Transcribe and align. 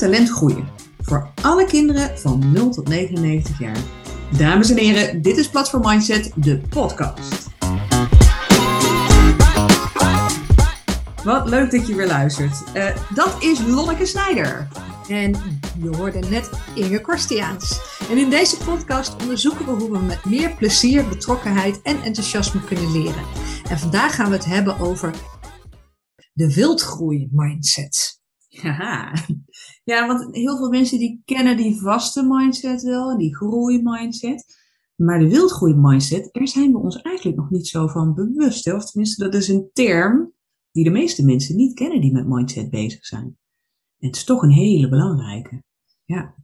talent 0.00 0.30
groeien. 0.30 0.68
Voor 0.98 1.30
alle 1.42 1.64
kinderen 1.64 2.18
van 2.18 2.52
0 2.52 2.70
tot 2.70 2.88
99 2.88 3.58
jaar. 3.58 3.76
Dames 4.38 4.70
en 4.70 4.76
heren, 4.76 5.22
dit 5.22 5.36
is 5.36 5.48
Platform 5.48 5.82
Mindset, 5.86 6.32
de 6.34 6.60
podcast. 6.68 7.48
Wat 11.24 11.48
leuk 11.48 11.70
dat 11.70 11.86
je 11.86 11.94
weer 11.94 12.06
luistert. 12.06 12.62
Uh, 12.74 12.96
dat 13.14 13.36
is 13.42 13.60
Lonneke 13.66 14.06
Snijder. 14.06 14.68
En 15.08 15.36
je 15.82 15.96
hoorde 15.96 16.18
net 16.18 16.50
Inge 16.74 17.00
Korstiaans. 17.00 17.80
En 18.10 18.18
in 18.18 18.30
deze 18.30 18.56
podcast 18.56 19.22
onderzoeken 19.22 19.64
we 19.64 19.70
hoe 19.70 19.90
we 19.90 19.98
met 19.98 20.24
meer 20.24 20.54
plezier, 20.54 21.08
betrokkenheid 21.08 21.82
en 21.82 22.02
enthousiasme 22.02 22.64
kunnen 22.64 22.92
leren. 22.92 23.24
En 23.70 23.78
vandaag 23.78 24.14
gaan 24.14 24.30
we 24.30 24.36
het 24.36 24.44
hebben 24.44 24.78
over 24.78 25.14
de 26.32 26.54
wildgroei 26.54 27.28
mindset. 27.30 28.20
Haha. 28.48 29.12
Ja, 29.82 30.06
want 30.06 30.34
heel 30.34 30.56
veel 30.56 30.70
mensen 30.70 30.98
die 30.98 31.22
kennen 31.24 31.56
die 31.56 31.80
vaste 31.80 32.22
mindset 32.22 32.82
wel, 32.82 33.18
die 33.18 33.36
groei 33.36 33.82
mindset. 33.82 34.58
Maar 34.94 35.18
de 35.18 35.28
wildgroei 35.28 35.74
mindset, 35.74 36.28
daar 36.32 36.48
zijn 36.48 36.72
we 36.72 36.78
ons 36.78 37.02
eigenlijk 37.02 37.36
nog 37.36 37.50
niet 37.50 37.68
zo 37.68 37.86
van 37.86 38.14
bewust. 38.14 38.64
Hè? 38.64 38.74
Of 38.74 38.90
tenminste, 38.90 39.24
dat 39.24 39.34
is 39.34 39.48
een 39.48 39.70
term 39.72 40.32
die 40.72 40.84
de 40.84 40.90
meeste 40.90 41.24
mensen 41.24 41.56
niet 41.56 41.74
kennen 41.74 42.00
die 42.00 42.12
met 42.12 42.26
mindset 42.26 42.70
bezig 42.70 43.06
zijn. 43.06 43.38
En 43.98 44.06
het 44.06 44.16
is 44.16 44.24
toch 44.24 44.42
een 44.42 44.50
hele 44.50 44.88
belangrijke. 44.88 45.62
Ja. 46.04 46.34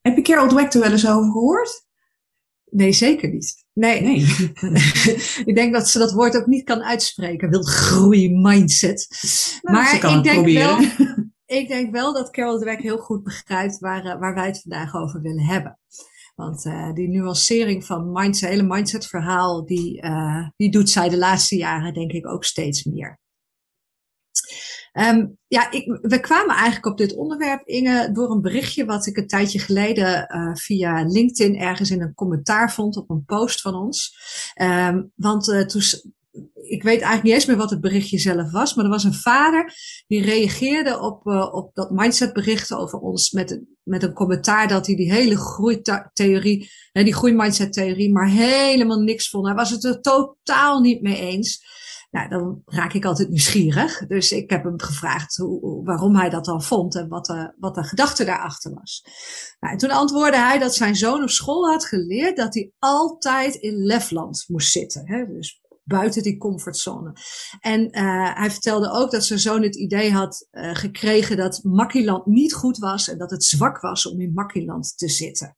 Heb 0.00 0.16
je 0.16 0.22
Carol 0.22 0.48
Dweck 0.48 0.72
er 0.72 0.80
wel 0.80 0.90
eens 0.90 1.08
over 1.08 1.32
gehoord? 1.32 1.86
Nee, 2.64 2.92
zeker 2.92 3.32
niet. 3.32 3.64
Nee. 3.72 4.00
nee. 4.00 4.20
ik 5.50 5.54
denk 5.54 5.72
dat 5.72 5.88
ze 5.88 5.98
dat 5.98 6.12
woord 6.12 6.36
ook 6.36 6.46
niet 6.46 6.64
kan 6.64 6.82
uitspreken. 6.82 7.50
Wildgroei 7.50 8.30
mindset. 8.36 9.06
Nou, 9.62 9.76
maar 9.76 9.94
ik 9.94 10.22
denk 10.22 10.34
proberen. 10.34 10.96
wel 10.96 11.13
ik 11.54 11.68
denk 11.68 11.92
wel 11.92 12.12
dat 12.12 12.30
Carol 12.30 12.58
Dweck 12.58 12.80
heel 12.80 12.98
goed 12.98 13.22
begrijpt 13.22 13.78
waar, 13.78 14.04
eh, 14.04 14.18
waar 14.18 14.34
wij 14.34 14.46
het 14.46 14.60
vandaag 14.60 14.94
over 14.94 15.20
willen 15.20 15.44
hebben. 15.44 15.78
Want 16.34 16.64
uh, 16.64 16.92
die 16.92 17.08
nuancering 17.08 17.84
van 17.84 18.12
mindset, 18.12 18.48
hele 18.48 18.62
mindset 18.62 19.06
verhaal, 19.06 19.66
die, 19.66 20.02
uh, 20.02 20.48
die 20.56 20.70
doet 20.70 20.90
zij 20.90 21.08
de 21.08 21.18
laatste 21.18 21.56
jaren 21.56 21.94
denk 21.94 22.12
ik 22.12 22.26
ook 22.26 22.44
steeds 22.44 22.84
meer. 22.84 23.18
Um, 24.92 25.38
ja, 25.46 25.70
ik, 25.70 25.98
we 26.02 26.20
kwamen 26.20 26.54
eigenlijk 26.54 26.86
op 26.86 26.98
dit 26.98 27.14
onderwerp, 27.14 27.66
Inge, 27.66 28.12
door 28.12 28.30
een 28.30 28.40
berichtje 28.40 28.84
wat 28.84 29.06
ik 29.06 29.16
een 29.16 29.26
tijdje 29.26 29.58
geleden 29.58 30.28
via 30.54 31.02
LinkedIn 31.02 31.58
ergens 31.58 31.90
in 31.90 32.02
een 32.02 32.14
commentaar 32.14 32.72
vond 32.72 32.96
op 32.96 33.10
een 33.10 33.24
post 33.24 33.60
van 33.60 33.74
ons. 33.74 34.16
Um, 34.62 35.12
want 35.14 35.44
toen, 35.44 35.82
ik 36.54 36.82
weet 36.82 37.00
eigenlijk 37.00 37.22
niet 37.22 37.32
eens 37.32 37.46
meer 37.46 37.56
wat 37.56 37.70
het 37.70 37.80
berichtje 37.80 38.18
zelf 38.18 38.50
was, 38.50 38.74
maar 38.74 38.84
er 38.84 38.90
was 38.90 39.04
een 39.04 39.14
vader 39.14 39.74
die 40.06 40.22
reageerde 40.22 41.00
op, 41.00 41.26
uh, 41.26 41.54
op 41.54 41.70
dat 41.74 41.90
mindsetbericht 41.90 42.72
over 42.72 42.98
ons 42.98 43.30
met, 43.30 43.62
met 43.82 44.02
een 44.02 44.12
commentaar 44.12 44.68
dat 44.68 44.86
hij 44.86 44.96
die 44.96 45.12
hele 45.12 45.36
groeitheorie, 45.36 46.70
die 46.92 47.14
groeimindset-theorie, 47.14 48.12
maar 48.12 48.28
helemaal 48.28 49.00
niks 49.00 49.28
vond. 49.28 49.46
Hij 49.46 49.54
was 49.54 49.70
het 49.70 49.84
er 49.84 50.00
totaal 50.00 50.80
niet 50.80 51.02
mee 51.02 51.18
eens. 51.18 51.72
Nou, 52.14 52.28
dan 52.28 52.62
raak 52.64 52.92
ik 52.92 53.04
altijd 53.04 53.28
nieuwsgierig. 53.28 54.06
Dus 54.06 54.32
ik 54.32 54.50
heb 54.50 54.64
hem 54.64 54.80
gevraagd 54.80 55.36
hoe, 55.36 55.84
waarom 55.84 56.16
hij 56.16 56.30
dat 56.30 56.44
dan 56.44 56.62
vond 56.62 56.94
en 56.94 57.08
wat 57.08 57.26
de, 57.26 57.54
wat 57.58 57.74
de 57.74 57.84
gedachte 57.84 58.24
daarachter 58.24 58.74
was. 58.74 59.04
Nou, 59.60 59.72
en 59.72 59.78
toen 59.78 59.90
antwoordde 59.90 60.38
hij 60.38 60.58
dat 60.58 60.74
zijn 60.74 60.96
zoon 60.96 61.22
op 61.22 61.30
school 61.30 61.66
had 61.66 61.84
geleerd 61.84 62.36
dat 62.36 62.54
hij 62.54 62.72
altijd 62.78 63.54
in 63.54 63.76
Lefland 63.76 64.44
moest 64.46 64.70
zitten. 64.70 65.08
Hè? 65.08 65.26
Dus 65.26 65.60
buiten 65.84 66.22
die 66.22 66.36
comfortzone. 66.36 67.12
En 67.60 67.98
uh, 67.98 68.34
hij 68.34 68.50
vertelde 68.50 68.90
ook 68.90 69.10
dat 69.10 69.24
zijn 69.24 69.38
zoon 69.38 69.62
het 69.62 69.76
idee 69.76 70.12
had 70.12 70.48
uh, 70.52 70.74
gekregen 70.74 71.36
dat 71.36 71.60
Makkieland 71.62 72.26
niet 72.26 72.54
goed 72.54 72.78
was 72.78 73.08
en 73.08 73.18
dat 73.18 73.30
het 73.30 73.44
zwak 73.44 73.80
was 73.80 74.06
om 74.06 74.20
in 74.20 74.32
Makkieland 74.32 74.98
te 74.98 75.08
zitten. 75.08 75.56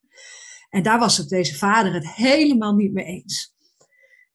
En 0.69 0.83
daar 0.83 0.99
was 0.99 1.17
het 1.17 1.29
deze 1.29 1.57
vader 1.57 1.95
het 1.95 2.15
helemaal 2.15 2.75
niet 2.75 2.93
mee 2.93 3.05
eens. 3.05 3.55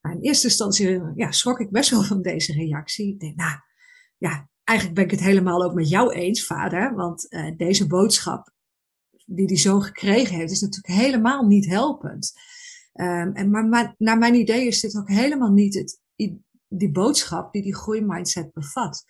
Nou, 0.02 0.16
in 0.16 0.22
eerste 0.22 0.48
instantie 0.48 1.02
ja, 1.16 1.32
schrok 1.32 1.60
ik 1.60 1.72
best 1.72 1.90
wel 1.90 2.04
van 2.04 2.22
deze 2.22 2.54
reactie. 2.54 3.14
Ik 3.14 3.20
denk, 3.20 3.36
nou, 3.36 3.60
ja, 4.18 4.50
eigenlijk 4.64 5.00
ben 5.00 5.06
ik 5.06 5.12
het 5.20 5.30
helemaal 5.30 5.64
ook 5.64 5.74
met 5.74 5.90
jou 5.90 6.14
eens, 6.14 6.46
vader. 6.46 6.96
Want 6.96 7.34
uh, 7.34 7.58
deze 7.58 7.88
boodschap 7.88 8.54
die 9.26 9.48
die 9.48 9.58
zoon 9.58 9.82
gekregen 9.82 10.36
heeft, 10.36 10.52
is 10.52 10.62
natuurlijk 10.62 11.02
helemaal 11.02 11.44
niet 11.44 11.66
helpend. 11.66 12.34
Um, 12.94 13.34
en 13.34 13.50
maar, 13.50 13.66
maar, 13.66 13.96
naar 13.98 14.18
mijn 14.18 14.36
idee 14.36 14.68
is 14.68 14.82
dit 14.82 14.98
ook 14.98 15.10
helemaal 15.10 15.52
niet 15.52 15.76
het, 15.76 16.00
die 16.68 16.92
boodschap 16.92 17.54
die 17.54 17.62
die 17.62 17.76
groeimindset 17.76 18.54
bevat. 18.54 19.04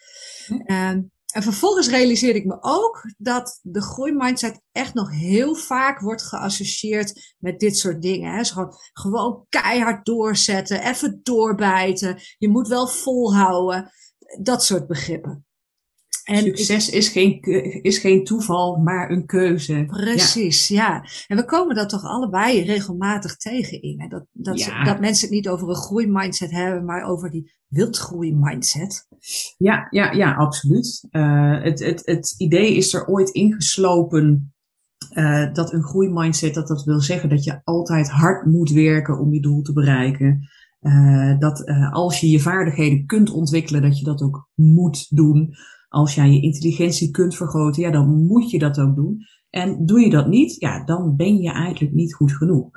Um, 0.50 1.12
en 1.32 1.44
vervolgens 1.44 1.90
realiseerde 1.90 2.40
ik 2.40 2.46
me 2.46 2.58
ook 2.62 3.06
dat 3.18 3.60
de 3.62 3.82
groeimindset 3.82 4.62
echt 4.72 4.94
nog 4.94 5.12
heel 5.12 5.56
vaak 5.56 6.00
wordt 6.00 6.24
geassocieerd 6.24 7.36
met 7.40 7.60
dit 7.60 7.78
soort 7.78 8.02
dingen. 8.02 8.34
Hè. 8.34 8.44
gewoon, 8.44 8.74
gewoon 8.94 9.46
keihard 9.50 10.06
doorzetten, 10.06 10.84
even 10.84 11.20
doorbijten, 11.24 12.20
je 12.38 12.50
moet 12.50 12.68
wel 12.68 12.88
volhouden, 12.88 13.92
dat 14.42 14.64
soort 14.64 14.88
begrippen. 14.88 15.46
En 16.32 16.44
Succes 16.44 16.90
is, 16.90 17.08
geen, 17.08 17.42
is 17.82 17.98
geen 17.98 18.24
toeval, 18.24 18.76
maar 18.76 19.12
een 19.12 19.26
keuze. 19.26 19.84
Precies, 19.88 20.68
ja. 20.68 21.06
En 21.28 21.38
we 21.38 21.46
komen 21.46 21.76
dat 21.76 21.90
toch 21.90 22.04
allebei 22.04 22.64
regelmatig 22.64 23.36
tegen 23.36 23.82
in. 23.82 24.02
Hè? 24.02 24.08
Dat, 24.08 24.26
dat, 24.32 24.72
dat 24.84 25.00
mensen 25.00 25.28
het 25.28 25.36
niet 25.36 25.50
over 25.50 25.70
een 25.70 25.76
groeimindset 25.76 26.52
hebben, 26.52 26.86
maar 26.86 27.04
over 27.04 27.32
die 27.32 27.54
wildgroeimindset. 27.68 29.08
Ja, 29.58 29.88
ja, 29.90 30.12
ja, 30.12 30.34
absoluut. 30.34 31.08
Uh, 31.12 31.64
het, 31.64 31.80
het, 31.80 32.02
het 32.06 32.34
idee 32.38 32.76
is 32.76 32.94
er 32.94 33.08
ooit 33.08 33.30
ingeslopen 33.30 34.54
uh, 35.14 35.54
dat 35.54 35.74
een 35.74 35.84
groeimindset, 35.84 36.54
dat 36.54 36.68
dat 36.68 36.84
wil 36.84 37.00
zeggen 37.00 37.30
dat 37.30 37.44
je 37.44 37.62
altijd 37.64 38.10
hard 38.10 38.46
moet 38.46 38.72
werken 38.72 39.20
om 39.20 39.34
je 39.34 39.42
doel 39.42 39.62
te 39.62 39.74
bereiken. 39.74 40.50
Uh, 40.82 41.40
dat 41.40 41.66
als 41.92 42.20
je 42.20 42.30
je 42.30 42.40
vaardigheden 42.40 43.06
kunt 43.06 43.32
ontwikkelen, 43.32 43.82
dat 43.82 44.00
je 44.00 44.06
dat 44.06 44.22
ook 44.22 44.50
moet 44.56 45.16
doen 45.16 45.56
als 45.92 46.16
jij 46.16 46.30
je 46.30 46.42
intelligentie 46.42 47.12
kunt 47.12 47.36
vergroten, 47.36 47.82
ja, 47.82 47.92
dan 47.92 48.26
moet 48.26 48.50
je 48.52 48.60
dat 48.60 48.80
ook 48.80 48.96
doen. 48.96 49.26
En 49.50 49.86
doe 49.86 50.00
je 50.00 50.10
dat 50.10 50.28
niet, 50.28 50.56
ja, 50.60 50.84
dan 50.84 51.16
ben 51.16 51.38
je 51.38 51.52
eigenlijk 51.52 51.94
niet 51.94 52.14
goed 52.14 52.32
genoeg. 52.32 52.70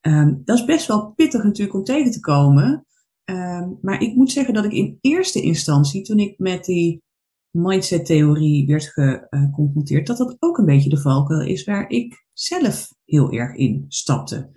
Um, 0.00 0.42
dat 0.44 0.58
is 0.58 0.64
best 0.64 0.86
wel 0.86 1.12
pittig 1.12 1.42
natuurlijk 1.42 1.76
om 1.76 1.84
tegen 1.84 2.10
te 2.10 2.20
komen. 2.20 2.86
Um, 3.24 3.78
maar 3.82 4.02
ik 4.02 4.14
moet 4.14 4.32
zeggen 4.32 4.54
dat 4.54 4.64
ik 4.64 4.72
in 4.72 4.98
eerste 5.00 5.42
instantie, 5.42 6.02
toen 6.02 6.18
ik 6.18 6.38
met 6.38 6.64
die 6.64 7.02
mindset-theorie 7.50 8.66
werd 8.66 8.84
geconfronteerd, 8.84 10.06
dat 10.06 10.18
dat 10.18 10.36
ook 10.38 10.58
een 10.58 10.64
beetje 10.64 10.90
de 10.90 11.00
valkuil 11.00 11.40
is 11.40 11.64
waar 11.64 11.90
ik 11.90 12.26
zelf 12.32 12.88
heel 13.04 13.30
erg 13.32 13.56
in 13.56 13.84
stapte. 13.88 14.50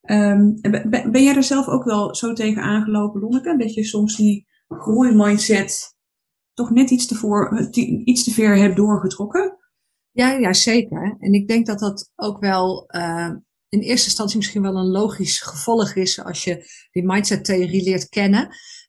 Ben, 0.00 0.60
ben, 0.90 1.22
jij 1.22 1.36
er 1.36 1.42
zelf 1.42 1.68
ook 1.68 1.84
wel 1.84 2.14
zo 2.14 2.32
tegen 2.32 2.62
aangelopen, 2.62 3.20
Lonneke? 3.20 3.56
Dat 3.58 3.74
je 3.74 3.84
soms 3.84 4.16
die 4.16 4.46
groeimindset 4.68 5.95
toch 6.56 6.70
net 6.70 6.90
iets 6.90 7.06
te, 7.06 7.14
voor, 7.14 7.68
iets 8.04 8.24
te 8.24 8.30
ver 8.30 8.56
heb 8.56 8.76
doorgetrokken? 8.76 9.58
Ja, 10.10 10.30
ja, 10.30 10.52
zeker. 10.52 11.16
En 11.18 11.32
ik 11.32 11.48
denk 11.48 11.66
dat 11.66 11.78
dat 11.78 12.12
ook 12.14 12.40
wel 12.40 12.84
uh, 12.96 13.30
in 13.68 13.80
eerste 13.80 14.06
instantie 14.06 14.36
misschien 14.36 14.62
wel 14.62 14.76
een 14.76 14.90
logisch 14.90 15.40
gevolg 15.40 15.94
is 15.94 16.24
als 16.24 16.44
je 16.44 16.64
die 16.90 17.06
mindset-theorie 17.06 17.82
leert 17.82 18.08
kennen 18.08 18.42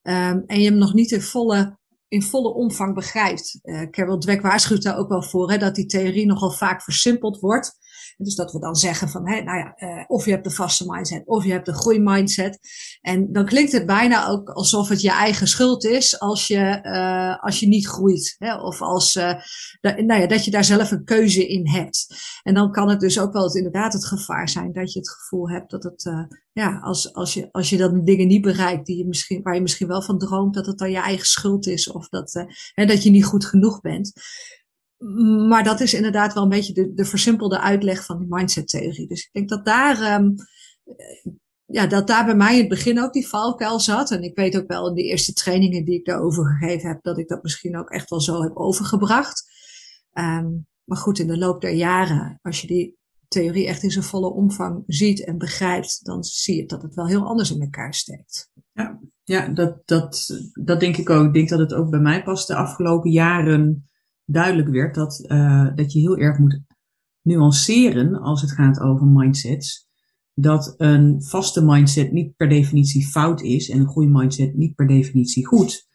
um, 0.03 0.43
en 0.45 0.59
je 0.59 0.69
hem 0.69 0.77
nog 0.77 0.93
niet 0.93 1.11
in 1.11 1.21
volle, 1.21 1.77
in 2.07 2.21
volle 2.21 2.53
omvang 2.53 2.93
begrijpt. 2.93 3.59
Uh, 3.63 3.89
Carol 3.89 4.17
Dweck 4.17 4.41
waarschuwt 4.41 4.83
daar 4.83 4.97
ook 4.97 5.09
wel 5.09 5.23
voor, 5.23 5.51
hè, 5.51 5.57
dat 5.57 5.75
die 5.75 5.85
theorie 5.85 6.25
nogal 6.25 6.51
vaak 6.51 6.81
versimpeld 6.81 7.39
wordt. 7.39 7.77
Dus 8.17 8.35
dat 8.35 8.51
we 8.51 8.59
dan 8.59 8.75
zeggen 8.75 9.09
van, 9.09 9.29
hè, 9.29 9.41
nou 9.41 9.57
ja, 9.57 9.73
uh, 9.77 10.03
of 10.07 10.25
je 10.25 10.31
hebt 10.31 10.43
de 10.43 10.51
vaste 10.51 10.85
mindset, 10.87 11.27
of 11.27 11.43
je 11.43 11.51
hebt 11.51 11.65
de 11.65 11.73
groeimindset. 11.73 12.59
En 13.01 13.31
dan 13.31 13.45
klinkt 13.45 13.71
het 13.71 13.85
bijna 13.85 14.27
ook 14.27 14.49
alsof 14.49 14.89
het 14.89 15.01
je 15.01 15.11
eigen 15.11 15.47
schuld 15.47 15.85
is 15.85 16.19
als 16.19 16.47
je, 16.47 16.79
uh, 16.83 17.43
als 17.43 17.59
je 17.59 17.67
niet 17.67 17.87
groeit. 17.87 18.35
Hè, 18.37 18.55
of 18.55 18.81
als, 18.81 19.15
uh, 19.15 19.33
da, 19.81 20.01
nou 20.01 20.21
ja, 20.21 20.27
dat 20.27 20.45
je 20.45 20.51
daar 20.51 20.63
zelf 20.63 20.91
een 20.91 21.03
keuze 21.03 21.47
in 21.47 21.67
hebt. 21.69 22.07
En 22.43 22.53
dan 22.53 22.71
kan 22.71 22.89
het 22.89 22.99
dus 22.99 23.19
ook 23.19 23.33
wel 23.33 23.55
inderdaad 23.55 23.93
het 23.93 24.05
gevaar 24.05 24.49
zijn 24.49 24.71
dat 24.71 24.93
je 24.93 24.99
het 24.99 25.09
gevoel 25.09 25.49
hebt 25.49 25.71
dat 25.71 25.83
het, 25.83 26.27
ja, 26.51 26.79
als, 26.79 27.13
als, 27.13 27.33
je, 27.33 27.51
als 27.51 27.69
je 27.69 27.77
dan 27.77 28.03
dingen 28.03 28.27
niet 28.27 28.41
bereikt 28.41 28.85
die 28.85 28.97
je 28.97 29.07
misschien, 29.07 29.41
waar 29.41 29.55
je 29.55 29.61
misschien 29.61 29.87
wel 29.87 30.01
van 30.01 30.17
droomt, 30.17 30.53
dat 30.53 30.65
het 30.65 30.77
dan 30.77 30.91
je 30.91 31.01
eigen 31.01 31.25
schuld 31.25 31.67
is. 31.67 31.91
Of 31.91 32.09
dat, 32.09 32.45
hè, 32.73 32.85
dat 32.85 33.03
je 33.03 33.09
niet 33.09 33.25
goed 33.25 33.45
genoeg 33.45 33.81
bent. 33.81 34.13
Maar 35.47 35.63
dat 35.63 35.79
is 35.79 35.93
inderdaad 35.93 36.33
wel 36.33 36.43
een 36.43 36.49
beetje 36.49 36.73
de, 36.73 36.93
de 36.93 37.05
versimpelde 37.05 37.59
uitleg 37.59 38.05
van 38.05 38.19
die 38.19 38.27
mindset-theorie. 38.29 39.07
Dus 39.07 39.23
ik 39.23 39.29
denk 39.31 39.49
dat 39.49 39.65
daar, 39.65 40.21
um, 40.21 40.35
ja, 41.65 41.87
dat 41.87 42.07
daar 42.07 42.25
bij 42.25 42.35
mij 42.35 42.53
in 42.53 42.59
het 42.59 42.69
begin 42.69 43.01
ook 43.01 43.13
die 43.13 43.27
valkuil 43.27 43.79
zat. 43.79 44.11
En 44.11 44.21
ik 44.21 44.35
weet 44.35 44.57
ook 44.57 44.67
wel 44.67 44.87
in 44.87 44.93
de 44.93 45.03
eerste 45.03 45.33
trainingen 45.33 45.85
die 45.85 45.99
ik 45.99 46.05
daarover 46.05 46.45
gegeven 46.45 46.89
heb, 46.89 47.03
dat 47.03 47.17
ik 47.17 47.27
dat 47.27 47.43
misschien 47.43 47.77
ook 47.77 47.89
echt 47.89 48.09
wel 48.09 48.21
zo 48.21 48.41
heb 48.41 48.55
overgebracht. 48.55 49.43
Um, 50.13 50.67
maar 50.83 50.97
goed, 50.97 51.19
in 51.19 51.27
de 51.27 51.37
loop 51.37 51.61
der 51.61 51.73
jaren, 51.73 52.39
als 52.41 52.61
je 52.61 52.67
die 52.67 52.97
theorie 53.27 53.67
echt 53.67 53.83
in 53.83 53.91
zijn 53.91 54.03
volle 54.03 54.33
omvang 54.33 54.83
ziet 54.87 55.25
en 55.25 55.37
begrijpt, 55.37 56.05
dan 56.05 56.23
zie 56.23 56.55
je 56.55 56.65
dat 56.65 56.81
het 56.81 56.95
wel 56.95 57.07
heel 57.07 57.27
anders 57.27 57.51
in 57.51 57.61
elkaar 57.61 57.93
steekt. 57.93 58.51
Ja, 58.73 58.99
ja 59.23 59.47
dat, 59.47 59.81
dat, 59.85 60.27
dat 60.53 60.79
denk 60.79 60.97
ik 60.97 61.09
ook. 61.09 61.25
Ik 61.25 61.33
denk 61.33 61.49
dat 61.49 61.59
het 61.59 61.73
ook 61.73 61.89
bij 61.89 61.99
mij 61.99 62.23
pas 62.23 62.45
de 62.45 62.55
afgelopen 62.55 63.11
jaren 63.11 63.89
duidelijk 64.29 64.69
werd 64.69 64.95
dat, 64.95 65.25
uh, 65.27 65.75
dat 65.75 65.93
je 65.93 65.99
heel 65.99 66.17
erg 66.17 66.37
moet 66.37 66.59
nuanceren 67.21 68.15
als 68.15 68.41
het 68.41 68.51
gaat 68.51 68.79
over 68.79 69.07
mindsets. 69.07 69.85
Dat 70.33 70.73
een 70.77 71.23
vaste 71.23 71.65
mindset 71.65 72.11
niet 72.11 72.35
per 72.35 72.49
definitie 72.49 73.07
fout 73.07 73.41
is 73.41 73.69
en 73.69 73.79
een 73.79 73.85
goede 73.85 74.11
mindset 74.11 74.55
niet 74.55 74.75
per 74.75 74.87
definitie 74.87 75.45
goed. 75.45 75.87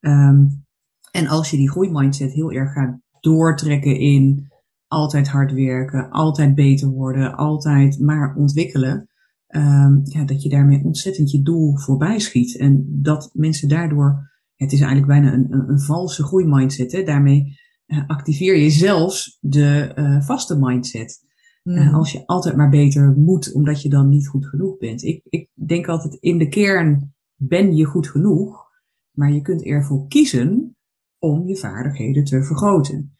Um, 0.00 0.64
en 1.10 1.26
als 1.26 1.50
je 1.50 1.56
die 1.56 1.70
groeimindset 1.70 2.32
heel 2.32 2.52
erg 2.52 2.72
gaat 2.72 3.00
doortrekken 3.20 3.98
in 3.98 4.52
altijd 4.86 5.28
hard 5.28 5.52
werken, 5.52 6.10
altijd 6.10 6.54
beter 6.54 6.88
worden, 6.88 7.36
altijd 7.36 8.00
maar 8.00 8.34
ontwikkelen, 8.34 9.08
um, 9.48 10.00
ja, 10.04 10.24
dat 10.24 10.42
je 10.42 10.48
daarmee 10.48 10.84
ontzettend 10.84 11.30
je 11.30 11.42
doel 11.42 11.76
voorbij 11.78 12.18
schiet. 12.18 12.56
En 12.56 13.00
dat 13.02 13.30
mensen 13.32 13.68
daardoor, 13.68 14.30
het 14.54 14.72
is 14.72 14.80
eigenlijk 14.80 15.12
bijna 15.12 15.32
een, 15.32 15.52
een, 15.52 15.68
een 15.68 15.80
valse 15.80 16.22
groeimindset, 16.22 16.92
hè? 16.92 17.02
daarmee 17.02 17.58
activeer 18.06 18.56
je 18.56 18.70
zelfs 18.70 19.38
de 19.40 19.92
uh, 19.96 20.22
vaste 20.22 20.58
mindset. 20.58 21.28
Mm. 21.62 21.76
Uh, 21.76 21.94
als 21.94 22.12
je 22.12 22.26
altijd 22.26 22.56
maar 22.56 22.70
beter 22.70 23.12
moet, 23.16 23.52
omdat 23.52 23.82
je 23.82 23.88
dan 23.88 24.08
niet 24.08 24.28
goed 24.28 24.46
genoeg 24.46 24.78
bent. 24.78 25.02
Ik, 25.02 25.22
ik 25.28 25.48
denk 25.54 25.88
altijd, 25.88 26.14
in 26.14 26.38
de 26.38 26.48
kern 26.48 27.14
ben 27.34 27.76
je 27.76 27.84
goed 27.84 28.08
genoeg, 28.08 28.68
maar 29.10 29.32
je 29.32 29.42
kunt 29.42 29.64
ervoor 29.64 30.08
kiezen 30.08 30.76
om 31.18 31.46
je 31.46 31.56
vaardigheden 31.56 32.24
te 32.24 32.44
vergroten. 32.44 33.16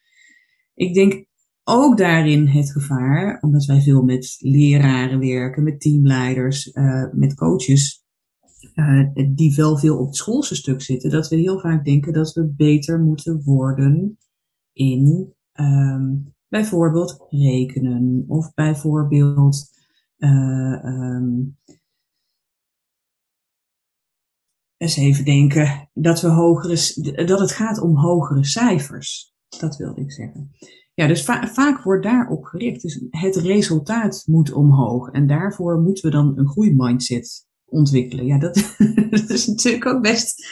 Ik 0.75 0.94
denk 0.94 1.25
ook 1.64 1.99
daarin 1.99 2.46
het 2.46 2.72
gevaar, 2.72 3.38
omdat 3.40 3.64
wij 3.64 3.81
veel 3.81 4.02
met 4.02 4.37
leraren 4.38 5.19
werken, 5.19 5.62
met 5.62 5.81
teamleiders, 5.81 6.67
uh, 6.67 7.05
met 7.12 7.34
coaches, 7.34 8.05
uh, 8.75 9.08
die 9.34 9.55
wel 9.55 9.78
veel 9.78 9.99
op 9.99 10.06
het 10.06 10.17
schoolse 10.17 10.55
stuk 10.55 10.82
zitten, 10.82 11.11
dat 11.11 11.28
we 11.28 11.37
heel 11.37 11.61
vaak 11.61 11.84
denken 11.84 12.12
dat 12.12 12.32
we 12.32 12.52
beter 12.56 13.00
moeten 13.00 13.43
worden 13.44 14.19
in 14.81 15.35
um, 15.53 16.35
bijvoorbeeld 16.49 17.27
rekenen 17.29 18.25
of 18.29 18.55
bijvoorbeeld 18.55 19.79
uh, 20.19 20.85
um, 20.85 21.59
eens 24.77 24.97
even 24.97 25.25
denken 25.25 25.91
dat 25.93 26.21
we 26.21 26.29
hogere, 26.29 27.25
dat 27.25 27.41
het 27.41 27.53
gaat 27.53 27.81
om 27.81 27.97
hogere 27.97 28.44
cijfers. 28.44 29.35
Dat 29.59 29.77
wilde 29.77 30.00
ik 30.00 30.12
zeggen. 30.12 30.50
Ja, 30.94 31.06
dus 31.06 31.25
va 31.25 31.47
vaak 31.47 31.82
wordt 31.82 32.05
daarop 32.05 32.44
gericht. 32.44 32.82
Dus 32.82 33.05
het 33.11 33.37
resultaat 33.37 34.23
moet 34.27 34.53
omhoog. 34.53 35.11
En 35.11 35.27
daarvoor 35.27 35.81
moeten 35.81 36.05
we 36.05 36.11
dan 36.11 36.38
een 36.38 36.49
groeimindset 36.49 37.47
ontwikkelen. 37.65 38.27
Ja, 38.27 38.38
dat 38.38 38.56
is 39.29 39.47
natuurlijk 39.47 39.87
ook 39.87 40.03
best, 40.03 40.47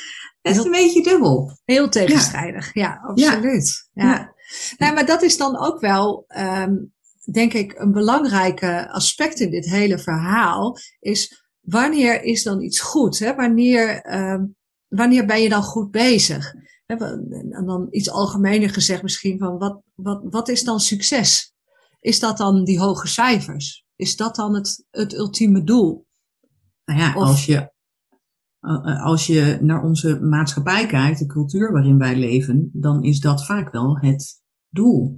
best 0.48 0.64
een 0.64 0.70
beetje 0.70 1.02
dubbel. 1.02 1.58
Heel 1.64 1.88
tegenstrijdig, 1.88 2.74
ja, 2.74 2.82
ja 2.82 3.00
absoluut. 3.02 3.88
Ja. 3.92 4.04
ja. 4.04 4.34
Nou, 4.76 4.94
maar 4.94 5.06
dat 5.06 5.22
is 5.22 5.36
dan 5.36 5.58
ook 5.58 5.80
wel, 5.80 6.24
um, 6.36 6.92
denk 7.32 7.52
ik, 7.52 7.74
een 7.78 7.92
belangrijke 7.92 8.90
aspect 8.90 9.40
in 9.40 9.50
dit 9.50 9.64
hele 9.64 9.98
verhaal. 9.98 10.76
Is 11.00 11.46
wanneer 11.60 12.22
is 12.22 12.42
dan 12.42 12.62
iets 12.62 12.80
goed? 12.80 13.18
Hè? 13.18 13.34
Wanneer, 13.34 14.06
uh, 14.06 14.42
wanneer 14.88 15.26
ben 15.26 15.42
je 15.42 15.48
dan 15.48 15.62
goed 15.62 15.90
bezig? 15.90 16.54
En 16.86 17.64
dan 17.66 17.86
iets 17.90 18.10
algemener 18.10 18.70
gezegd 18.70 19.02
misschien 19.02 19.38
van 19.38 19.58
wat, 19.58 19.82
wat, 19.94 20.20
wat 20.30 20.48
is 20.48 20.64
dan 20.64 20.80
succes? 20.80 21.54
Is 22.00 22.20
dat 22.20 22.36
dan 22.36 22.64
die 22.64 22.80
hoge 22.80 23.06
cijfers? 23.06 23.84
Is 23.96 24.16
dat 24.16 24.34
dan 24.34 24.54
het, 24.54 24.84
het 24.90 25.14
ultieme 25.14 25.64
doel? 25.64 26.06
Nou 26.84 27.00
ja, 27.00 27.12
als, 27.12 27.46
je, 27.46 27.72
als 29.02 29.26
je 29.26 29.58
naar 29.60 29.82
onze 29.82 30.20
maatschappij 30.20 30.86
kijkt, 30.86 31.18
de 31.18 31.26
cultuur 31.26 31.72
waarin 31.72 31.98
wij 31.98 32.16
leven, 32.16 32.70
dan 32.72 33.02
is 33.02 33.20
dat 33.20 33.46
vaak 33.46 33.72
wel 33.72 33.98
het 33.98 34.42
doel. 34.68 35.14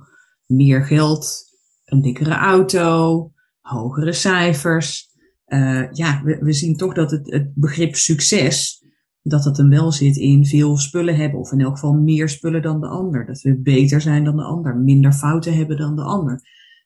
Meer 0.47 0.85
geld, 0.85 1.45
een 1.85 2.03
dikkere 2.03 2.35
auto, 2.35 3.33
hogere 3.61 4.13
cijfers. 4.13 5.09
Uh, 5.47 5.93
ja, 5.93 6.23
we, 6.25 6.39
we, 6.39 6.53
zien 6.53 6.77
toch 6.77 6.95
dat 6.95 7.11
het, 7.11 7.31
het 7.31 7.53
begrip 7.55 7.95
succes, 7.95 8.85
dat 9.23 9.43
dat 9.43 9.57
hem 9.57 9.69
wel 9.69 9.93
zit 9.93 10.17
in 10.17 10.47
veel 10.47 10.77
spullen 10.77 11.17
hebben, 11.17 11.41
of 11.41 11.53
in 11.53 11.61
elk 11.61 11.75
geval 11.75 11.93
meer 11.93 12.29
spullen 12.29 12.63
dan 12.63 12.81
de 12.81 12.89
ander. 12.89 13.27
Dat 13.27 13.41
we 13.41 13.61
beter 13.61 14.01
zijn 14.01 14.25
dan 14.25 14.37
de 14.37 14.43
ander, 14.43 14.77
minder 14.77 15.13
fouten 15.13 15.57
hebben 15.57 15.77
dan 15.77 15.97
de 15.97 16.03
ander. 16.03 16.41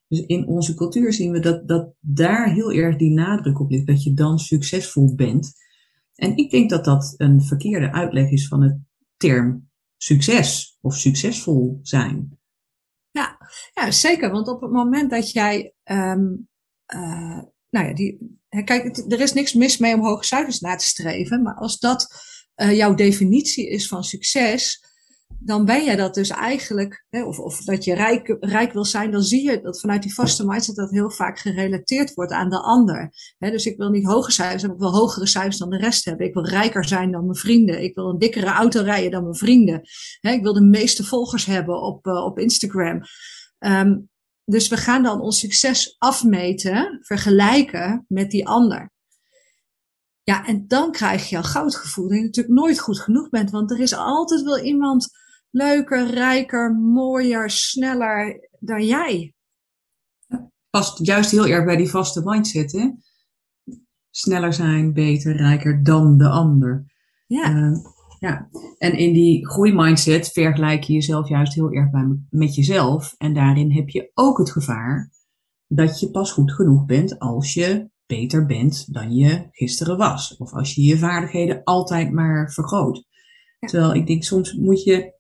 Dus 0.09 0.21
in 0.21 0.47
onze 0.47 0.75
cultuur 0.75 1.13
zien 1.13 1.33
we 1.33 1.41
dat, 1.41 1.69
dat 1.69 1.95
daar 2.01 2.53
heel 2.53 2.73
erg 2.73 2.97
die 2.97 3.15
nadruk 3.15 3.61
op 3.61 3.71
ligt, 3.71 3.87
dat 3.87 4.03
je 4.03 4.15
dan 4.15 4.39
succesvol 4.39 5.15
bent. 5.15 5.53
En 6.15 6.37
ik 6.37 6.51
denk 6.51 6.71
dat 6.71 6.85
dat 6.85 7.15
een 7.17 7.43
verkeerde 7.43 7.93
uitleg 7.93 8.31
is 8.31 8.49
van 8.49 8.63
het 8.63 8.79
term 9.17 9.71
succes 9.97 10.79
of 10.81 10.95
succesvol 10.95 11.79
zijn. 11.83 12.39
Ja, 13.11 13.39
ja 13.75 13.91
zeker. 13.91 14.31
Want 14.31 14.49
op 14.49 14.61
het 14.61 14.71
moment 14.71 15.11
dat 15.11 15.33
jij 15.33 15.75
um, 15.85 16.49
uh, 16.95 17.43
nou 17.75 17.87
ja, 17.87 17.95
die, 17.95 18.39
kijk, 18.65 18.97
er 18.97 19.21
is 19.21 19.33
niks 19.33 19.55
mis 19.55 19.79
mee 19.79 19.95
om 19.95 20.05
hoge 20.05 20.25
cijfers 20.25 20.61
na 20.61 20.77
te 20.77 20.85
streven, 20.85 21.43
maar 21.43 21.55
als 21.55 21.79
dat 21.79 22.07
uh, 22.57 22.77
jouw 22.77 22.95
definitie 22.95 23.69
is 23.69 23.89
van 23.89 24.05
succes, 24.05 24.85
dan 25.45 25.65
ben 25.65 25.85
je 25.85 25.97
dat 25.97 26.15
dus 26.15 26.31
eigenlijk, 26.31 27.07
hè, 27.11 27.25
of, 27.25 27.39
of 27.39 27.65
dat 27.65 27.85
je 27.85 27.95
rijk, 27.95 28.37
rijk 28.41 28.73
wil 28.73 28.85
zijn, 28.85 29.11
dan 29.11 29.23
zie 29.23 29.51
je 29.51 29.61
dat 29.61 29.81
vanuit 29.81 30.03
die 30.03 30.15
vaste 30.15 30.47
mindset 30.47 30.77
dat 30.77 30.91
heel 30.91 31.11
vaak 31.11 31.39
gerelateerd 31.39 32.15
wordt 32.15 32.33
aan 32.33 32.51
de 32.51 32.61
ander. 32.61 33.11
Hè, 33.39 33.51
dus 33.51 33.67
ik 33.67 33.77
wil 33.77 33.91
niet 33.91 34.07
hoge 34.07 34.31
cijfers 34.31 34.63
hebben, 34.63 34.81
ik 34.81 34.85
wil 34.85 35.01
hogere 35.01 35.27
cijfers 35.27 35.59
dan 35.59 35.71
de 35.71 35.77
rest 35.77 36.05
hebben. 36.05 36.27
Ik 36.27 36.35
wil 36.35 36.45
rijker 36.45 36.85
zijn 36.85 37.11
dan 37.11 37.25
mijn 37.25 37.37
vrienden. 37.37 37.83
Ik 37.83 37.95
wil 37.95 38.09
een 38.09 38.19
dikkere 38.19 38.47
auto 38.47 38.83
rijden 38.83 39.11
dan 39.11 39.23
mijn 39.23 39.35
vrienden. 39.35 39.81
Hè, 40.21 40.31
ik 40.31 40.43
wil 40.43 40.53
de 40.53 40.65
meeste 40.65 41.05
volgers 41.05 41.45
hebben 41.45 41.83
op, 41.83 42.07
uh, 42.07 42.25
op 42.25 42.39
Instagram. 42.39 43.01
Um, 43.59 44.09
dus 44.45 44.69
we 44.69 44.77
gaan 44.77 45.03
dan 45.03 45.21
ons 45.21 45.39
succes 45.39 45.97
afmeten, 45.99 46.99
vergelijken 47.01 48.05
met 48.09 48.31
die 48.31 48.47
ander. 48.47 48.93
Ja, 50.23 50.47
en 50.47 50.65
dan 50.67 50.93
krijg 50.93 51.29
je 51.29 51.37
een 51.37 51.45
goudgevoel 51.45 52.09
dat 52.09 52.19
je 52.19 52.25
natuurlijk 52.25 52.55
nooit 52.55 52.79
goed 52.79 53.01
genoeg 53.01 53.29
bent, 53.29 53.51
want 53.51 53.71
er 53.71 53.81
is 53.81 53.95
altijd 53.95 54.43
wel 54.43 54.59
iemand 54.59 55.23
leuker, 55.55 56.11
rijker, 56.11 56.75
mooier, 56.75 57.51
sneller 57.51 58.49
dan 58.61 58.87
jij. 58.87 59.35
Past 60.71 61.07
juist 61.07 61.31
heel 61.31 61.47
erg 61.47 61.65
bij 61.65 61.77
die 61.77 61.91
vaste 61.91 62.23
mindset, 62.25 62.73
hè? 62.73 62.91
Sneller 64.11 64.53
zijn, 64.53 64.93
beter, 64.93 65.37
rijker 65.37 65.83
dan 65.83 66.19
de 66.19 66.29
ander. 66.29 66.85
Ja. 67.27 67.55
Uh, 67.55 67.77
ja, 68.19 68.49
en 68.79 68.97
in 68.99 69.13
die 69.13 69.49
groeimindset 69.49 70.29
vergelijk 70.29 70.83
je 70.83 70.93
jezelf 70.93 71.29
juist 71.29 71.55
heel 71.55 71.73
erg 71.73 71.91
bij, 71.91 72.19
met 72.31 72.55
jezelf. 72.55 73.15
En 73.19 73.35
daarin 73.35 73.73
heb 73.73 73.89
je 73.89 74.11
ook 74.15 74.39
het 74.39 74.51
gevaar 74.51 75.11
dat 75.67 76.01
je 76.01 76.11
pas 76.11 76.33
goed 76.33 76.53
genoeg 76.53 76.85
bent 76.85 77.19
als 77.19 77.55
je 77.55 77.91
beter 78.07 78.47
bent 78.47 78.93
dan 78.95 79.15
je 79.15 79.49
gisteren 79.51 79.97
was. 79.97 80.37
Of 80.37 80.53
als 80.53 80.75
je 80.75 80.83
je 80.83 80.99
vaardigheden 80.99 81.65
altijd 81.65 82.13
maar 82.13 82.53
vergroot. 82.53 83.07
Terwijl 83.59 83.95
ik 83.95 84.07
denk, 84.07 84.23
soms 84.23 84.55
moet 84.55 84.83
je 84.83 85.15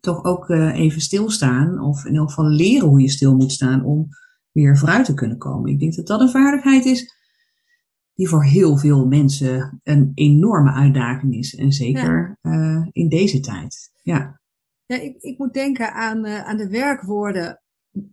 toch 0.00 0.24
ook 0.24 0.48
uh, 0.48 0.78
even 0.78 1.00
stilstaan. 1.00 1.80
Of 1.80 2.04
in 2.04 2.16
elk 2.16 2.28
geval 2.28 2.48
leren 2.48 2.88
hoe 2.88 3.00
je 3.00 3.10
stil 3.10 3.36
moet 3.36 3.52
staan 3.52 3.84
om 3.84 4.08
weer 4.52 4.78
vooruit 4.78 5.04
te 5.04 5.14
kunnen 5.14 5.38
komen. 5.38 5.70
Ik 5.70 5.80
denk 5.80 5.94
dat 5.94 6.06
dat 6.06 6.20
een 6.20 6.30
vaardigheid 6.30 6.84
is 6.84 7.14
die 8.16 8.28
voor 8.28 8.44
heel 8.44 8.76
veel 8.76 9.06
mensen 9.06 9.80
een 9.82 10.12
enorme 10.14 10.72
uitdaging 10.72 11.34
is. 11.34 11.54
En 11.54 11.72
zeker 11.72 12.38
ja. 12.42 12.52
uh, 12.52 12.86
in 12.92 13.08
deze 13.08 13.40
tijd. 13.40 13.90
Ja, 14.02 14.40
ja 14.86 14.96
ik, 14.96 15.16
ik 15.20 15.38
moet 15.38 15.52
denken 15.52 15.92
aan, 15.92 16.26
uh, 16.26 16.44
aan 16.44 16.56
de 16.56 16.68
werkwoorden 16.68 17.62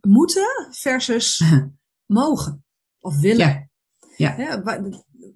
moeten 0.01 0.47
versus 0.71 1.43
mogen 2.05 2.65
of 2.99 3.19
willen. 3.19 3.71
Ja. 4.15 4.37
ja. 4.37 4.61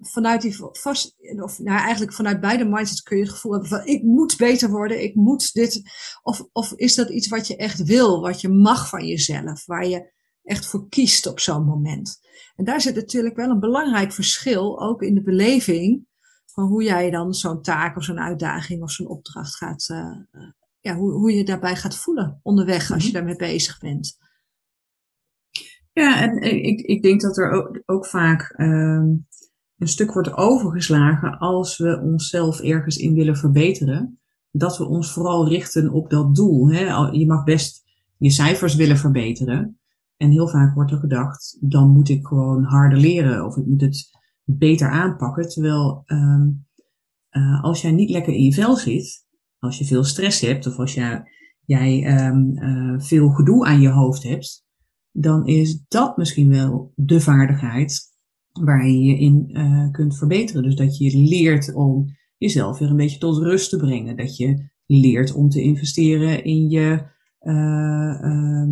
Vanuit 0.00 0.42
die 0.42 0.56
vast, 0.72 1.16
of 1.42 1.58
nou 1.58 1.78
eigenlijk 1.78 2.12
vanuit 2.12 2.40
beide 2.40 2.64
mindsets 2.64 3.02
kun 3.02 3.16
je 3.16 3.22
het 3.22 3.32
gevoel 3.32 3.52
hebben 3.52 3.68
van 3.70 3.86
ik 3.86 4.02
moet 4.02 4.36
beter 4.36 4.70
worden, 4.70 5.02
ik 5.02 5.14
moet 5.14 5.52
dit. 5.52 5.82
Of, 6.22 6.44
of 6.52 6.72
is 6.72 6.94
dat 6.94 7.10
iets 7.10 7.28
wat 7.28 7.46
je 7.46 7.56
echt 7.56 7.82
wil, 7.84 8.20
wat 8.20 8.40
je 8.40 8.48
mag 8.48 8.88
van 8.88 9.06
jezelf, 9.06 9.66
waar 9.66 9.86
je 9.86 10.12
echt 10.42 10.66
voor 10.66 10.88
kiest 10.88 11.26
op 11.26 11.40
zo'n 11.40 11.64
moment. 11.64 12.18
En 12.56 12.64
daar 12.64 12.80
zit 12.80 12.94
natuurlijk 12.94 13.36
wel 13.36 13.50
een 13.50 13.60
belangrijk 13.60 14.12
verschil, 14.12 14.80
ook 14.80 15.02
in 15.02 15.14
de 15.14 15.22
beleving 15.22 16.06
van 16.46 16.64
hoe 16.64 16.82
jij 16.82 17.10
dan 17.10 17.34
zo'n 17.34 17.62
taak 17.62 17.96
of 17.96 18.04
zo'n 18.04 18.20
uitdaging 18.20 18.82
of 18.82 18.90
zo'n 18.90 19.08
opdracht 19.08 19.56
gaat, 19.56 19.88
uh, 19.92 20.42
ja, 20.80 20.94
hoe, 20.94 21.12
hoe 21.12 21.32
je 21.32 21.44
daarbij 21.44 21.76
gaat 21.76 21.96
voelen 21.96 22.40
onderweg 22.42 22.90
als 22.90 23.02
je 23.02 23.08
mhm. 23.08 23.16
daarmee 23.16 23.36
bezig 23.36 23.78
bent. 23.78 24.18
Ja, 25.92 26.20
en 26.20 26.42
ik, 26.42 26.80
ik 26.80 27.02
denk 27.02 27.20
dat 27.20 27.38
er 27.38 27.50
ook, 27.50 27.82
ook 27.86 28.06
vaak 28.06 28.54
um, 28.56 29.27
een 29.78 29.88
stuk 29.88 30.12
wordt 30.12 30.36
overgeslagen 30.36 31.38
als 31.38 31.78
we 31.78 32.00
onszelf 32.00 32.60
ergens 32.60 32.96
in 32.96 33.14
willen 33.14 33.36
verbeteren. 33.36 34.18
Dat 34.50 34.78
we 34.78 34.86
ons 34.86 35.12
vooral 35.12 35.48
richten 35.48 35.90
op 35.90 36.10
dat 36.10 36.34
doel. 36.34 36.70
Hè? 36.70 37.06
Je 37.10 37.26
mag 37.26 37.44
best 37.44 37.86
je 38.18 38.30
cijfers 38.30 38.74
willen 38.74 38.96
verbeteren. 38.96 39.78
En 40.16 40.30
heel 40.30 40.48
vaak 40.48 40.74
wordt 40.74 40.90
er 40.90 40.98
gedacht, 40.98 41.56
dan 41.60 41.90
moet 41.90 42.08
ik 42.08 42.26
gewoon 42.26 42.64
harder 42.64 42.98
leren 42.98 43.46
of 43.46 43.56
ik 43.56 43.66
moet 43.66 43.80
het 43.80 44.10
beter 44.44 44.90
aanpakken. 44.90 45.48
Terwijl 45.48 46.02
um, 46.06 46.66
uh, 47.30 47.62
als 47.62 47.80
jij 47.80 47.92
niet 47.92 48.10
lekker 48.10 48.32
in 48.32 48.42
je 48.42 48.52
vel 48.52 48.76
zit, 48.76 49.26
als 49.58 49.78
je 49.78 49.84
veel 49.84 50.04
stress 50.04 50.40
hebt 50.40 50.66
of 50.66 50.78
als 50.78 50.94
je 50.94 51.22
jij 51.64 52.04
ehm, 52.04 52.56
eh, 52.56 53.00
veel 53.00 53.28
gedoe 53.28 53.66
aan 53.66 53.80
je 53.80 53.88
hoofd 53.88 54.22
hebt, 54.22 54.66
dan 55.10 55.46
is 55.46 55.84
dat 55.88 56.16
misschien 56.16 56.48
wel 56.48 56.92
de 56.94 57.20
vaardigheid 57.20 58.07
waar 58.60 58.86
je 58.86 59.02
je 59.02 59.18
in 59.18 59.50
uh, 59.52 59.90
kunt 59.90 60.16
verbeteren. 60.16 60.62
Dus 60.62 60.74
dat 60.74 60.98
je 60.98 61.18
leert 61.18 61.74
om 61.74 62.16
jezelf 62.36 62.78
weer 62.78 62.90
een 62.90 62.96
beetje 62.96 63.18
tot 63.18 63.38
rust 63.38 63.70
te 63.70 63.76
brengen. 63.76 64.16
Dat 64.16 64.36
je 64.36 64.70
leert 64.86 65.34
om 65.34 65.48
te 65.48 65.62
investeren 65.62 66.44
in 66.44 66.68
je, 66.68 67.02
uh, 67.40 68.62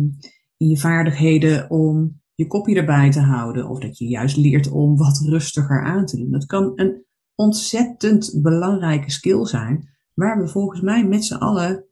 in 0.57 0.67
je 0.67 0.77
vaardigheden 0.77 1.69
om 1.69 2.21
je 2.33 2.47
kopje 2.47 2.75
erbij 2.75 3.11
te 3.11 3.19
houden. 3.19 3.69
Of 3.69 3.79
dat 3.79 3.97
je 3.97 4.07
juist 4.07 4.37
leert 4.37 4.69
om 4.69 4.97
wat 4.97 5.25
rustiger 5.25 5.83
aan 5.83 6.05
te 6.05 6.17
doen. 6.17 6.31
Dat 6.31 6.45
kan 6.45 6.71
een 6.75 7.05
ontzettend 7.35 8.39
belangrijke 8.41 9.11
skill 9.11 9.45
zijn. 9.45 9.89
Waar 10.13 10.41
we 10.41 10.47
volgens 10.47 10.81
mij 10.81 11.07
met 11.07 11.25
z'n 11.25 11.35
allen 11.35 11.85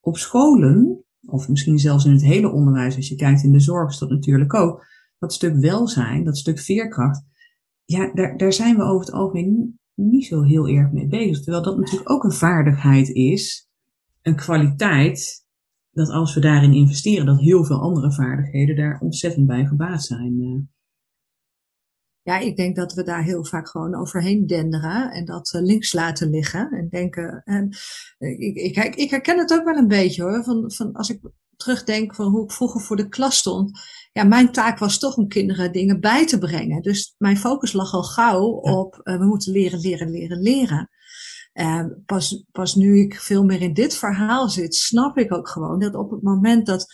op 0.00 0.16
scholen, 0.16 1.04
of 1.26 1.48
misschien 1.48 1.78
zelfs 1.78 2.04
in 2.04 2.12
het 2.12 2.22
hele 2.22 2.52
onderwijs, 2.52 2.96
als 2.96 3.08
je 3.08 3.14
kijkt 3.14 3.42
in 3.42 3.52
de 3.52 3.60
zorg, 3.60 3.90
is 3.90 4.00
natuurlijk 4.00 4.54
ook, 4.54 4.86
dat 5.18 5.32
stuk 5.32 5.56
welzijn, 5.56 6.24
dat 6.24 6.38
stuk 6.38 6.58
veerkracht, 6.58 7.24
ja, 7.92 8.12
daar, 8.12 8.36
daar 8.36 8.52
zijn 8.52 8.76
we 8.76 8.82
over 8.82 9.06
het 9.06 9.14
algemeen 9.14 9.80
niet 9.94 10.26
zo 10.26 10.42
heel 10.42 10.68
erg 10.68 10.92
mee 10.92 11.06
bezig. 11.06 11.42
Terwijl 11.42 11.64
dat 11.64 11.78
natuurlijk 11.78 12.10
ook 12.10 12.24
een 12.24 12.32
vaardigheid 12.32 13.08
is, 13.08 13.68
een 14.22 14.36
kwaliteit, 14.36 15.46
dat 15.90 16.08
als 16.08 16.34
we 16.34 16.40
daarin 16.40 16.72
investeren, 16.72 17.26
dat 17.26 17.40
heel 17.40 17.64
veel 17.64 17.80
andere 17.80 18.12
vaardigheden 18.12 18.76
daar 18.76 19.00
ontzettend 19.00 19.46
bij 19.46 19.66
gebaat 19.66 20.04
zijn. 20.04 20.40
Eh. 20.40 20.70
Ja, 22.22 22.38
ik 22.38 22.56
denk 22.56 22.76
dat 22.76 22.92
we 22.92 23.02
daar 23.02 23.24
heel 23.24 23.44
vaak 23.44 23.68
gewoon 23.68 23.94
overheen 23.94 24.46
denderen 24.46 25.10
en 25.10 25.24
dat 25.24 25.52
uh, 25.54 25.62
links 25.62 25.92
laten 25.92 26.30
liggen 26.30 26.70
en 26.70 26.88
denken. 26.88 27.42
En 27.44 27.68
uh, 28.18 28.40
ik, 28.40 28.56
ik, 28.56 28.94
ik, 28.94 29.10
herken 29.10 29.38
het 29.38 29.52
ook 29.52 29.64
wel 29.64 29.76
een 29.76 29.88
beetje 29.88 30.22
hoor. 30.22 30.44
Van, 30.44 30.72
van 30.72 30.92
als 30.92 31.10
ik 31.10 31.20
terugdenk 31.62 32.14
van 32.14 32.26
hoe 32.26 32.44
ik 32.44 32.52
vroeger 32.52 32.80
voor 32.80 32.96
de 32.96 33.08
klas 33.08 33.36
stond. 33.36 33.80
Ja, 34.12 34.24
mijn 34.24 34.52
taak 34.52 34.78
was 34.78 34.98
toch 34.98 35.16
om 35.16 35.28
kinderen 35.28 35.72
dingen 35.72 36.00
bij 36.00 36.26
te 36.26 36.38
brengen. 36.38 36.82
Dus 36.82 37.14
mijn 37.18 37.36
focus 37.36 37.72
lag 37.72 37.92
al 37.92 38.02
gauw 38.02 38.46
op 38.50 39.00
uh, 39.04 39.18
we 39.18 39.24
moeten 39.24 39.52
leren, 39.52 39.80
leren, 39.80 40.10
leren, 40.10 40.40
leren. 40.42 40.90
Uh, 41.54 41.84
pas, 42.06 42.44
pas 42.52 42.74
nu 42.74 43.00
ik 43.00 43.20
veel 43.20 43.44
meer 43.44 43.60
in 43.60 43.74
dit 43.74 43.94
verhaal 43.94 44.48
zit, 44.48 44.74
snap 44.74 45.18
ik 45.18 45.34
ook 45.34 45.48
gewoon 45.48 45.78
dat 45.78 45.94
op 45.94 46.10
het 46.10 46.22
moment 46.22 46.66
dat 46.66 46.86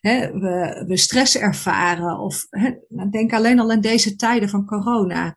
hè, 0.00 0.32
we, 0.32 0.84
we 0.86 0.96
stress 0.96 1.36
ervaren, 1.36 2.18
of 2.18 2.46
hè, 2.50 2.70
nou, 2.88 3.10
denk 3.10 3.32
alleen 3.32 3.60
al 3.60 3.72
in 3.72 3.80
deze 3.80 4.16
tijden 4.16 4.48
van 4.48 4.66
corona. 4.66 5.36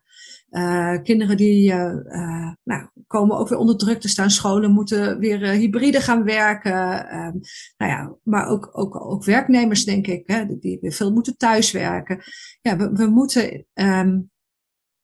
Uh, 0.52 1.02
kinderen 1.02 1.36
die 1.36 1.72
uh, 1.72 1.94
uh, 2.06 2.52
nou, 2.62 2.88
komen 3.06 3.36
ook 3.36 3.48
weer 3.48 3.58
onder 3.58 3.76
druk 3.76 4.00
te 4.00 4.08
staan. 4.08 4.30
Scholen 4.30 4.70
moeten 4.70 5.18
weer 5.18 5.38
hybride 5.38 6.00
gaan 6.00 6.24
werken. 6.24 7.08
Ehm, 7.08 7.36
nou 7.76 7.90
ja, 7.90 8.16
maar 8.22 8.46
ook, 8.46 8.70
ook, 8.72 9.04
ook 9.04 9.24
werknemers, 9.24 9.84
denk 9.84 10.06
ik, 10.06 10.22
hè, 10.26 10.58
die 10.58 10.78
veel 10.82 11.12
moeten 11.12 11.36
thuiswerken. 11.36 12.22
Ja, 12.60 12.76
we, 12.76 12.92
we 12.92 13.06
moeten. 13.06 13.66
Um, 13.74 14.30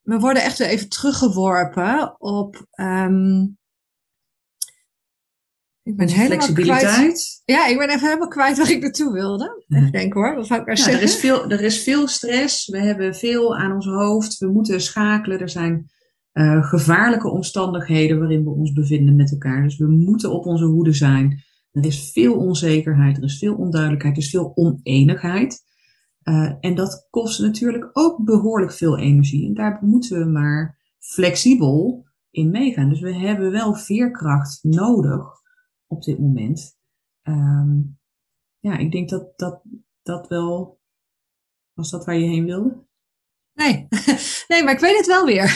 we 0.02 0.18
worden 0.18 0.42
echt 0.42 0.58
weer 0.58 0.68
even 0.68 0.88
teruggeworpen 0.88 2.20
op 2.20 2.66
um, 2.80 3.57
ik 5.88 5.96
ben 5.96 6.08
helemaal 6.08 6.26
flexibiliteit. 6.26 6.94
Kwijt. 6.94 7.42
Ja, 7.44 7.66
ik 7.66 7.78
ben 7.78 7.88
even 7.88 8.06
helemaal 8.06 8.28
kwijt 8.28 8.56
waar 8.56 8.70
ik 8.70 8.82
naartoe 8.82 9.12
wilde. 9.12 9.64
Even 9.68 9.92
denken 9.92 10.20
hoor, 10.20 10.34
wat 10.34 10.46
zou 10.46 10.60
ik 10.60 10.76
zeggen? 10.76 10.94
Er 10.94 11.02
is, 11.02 11.16
veel, 11.16 11.50
er 11.50 11.60
is 11.60 11.82
veel 11.82 12.08
stress, 12.08 12.68
we 12.68 12.78
hebben 12.78 13.14
veel 13.14 13.56
aan 13.56 13.72
ons 13.72 13.86
hoofd, 13.86 14.38
we 14.38 14.46
moeten 14.46 14.80
schakelen. 14.80 15.40
Er 15.40 15.48
zijn 15.48 15.90
uh, 16.32 16.64
gevaarlijke 16.64 17.30
omstandigheden 17.30 18.18
waarin 18.18 18.44
we 18.44 18.50
ons 18.50 18.72
bevinden 18.72 19.16
met 19.16 19.30
elkaar. 19.30 19.62
Dus 19.62 19.76
we 19.76 19.86
moeten 19.86 20.32
op 20.32 20.46
onze 20.46 20.64
hoede 20.64 20.92
zijn. 20.92 21.42
Er 21.72 21.84
is 21.84 22.10
veel 22.12 22.34
onzekerheid, 22.34 23.16
er 23.16 23.22
is 23.22 23.38
veel 23.38 23.54
onduidelijkheid, 23.54 24.16
er 24.16 24.22
is 24.22 24.30
veel 24.30 24.52
oneenigheid. 24.54 25.66
Uh, 26.22 26.52
en 26.60 26.74
dat 26.74 27.06
kost 27.10 27.40
natuurlijk 27.40 27.90
ook 27.92 28.24
behoorlijk 28.24 28.72
veel 28.72 28.98
energie. 28.98 29.46
En 29.46 29.54
daar 29.54 29.78
moeten 29.80 30.18
we 30.18 30.24
maar 30.24 30.78
flexibel 30.98 32.06
in 32.30 32.50
meegaan. 32.50 32.88
Dus 32.88 33.00
we 33.00 33.14
hebben 33.14 33.50
wel 33.50 33.74
veerkracht 33.74 34.58
nodig 34.62 35.37
op 35.88 36.02
dit 36.02 36.18
moment. 36.18 36.78
Um, 37.22 37.98
ja, 38.58 38.76
ik 38.78 38.92
denk 38.92 39.08
dat 39.08 39.38
dat, 39.38 39.62
dat 40.02 40.28
wel. 40.28 40.80
Was 41.72 41.90
dat 41.90 42.04
waar 42.04 42.16
je 42.16 42.26
heen 42.26 42.44
wilde? 42.44 42.87
Nee. 43.58 43.88
nee, 44.48 44.64
maar 44.64 44.72
ik 44.72 44.80
weet 44.80 44.96
het 44.96 45.06
wel 45.06 45.24
weer. 45.24 45.46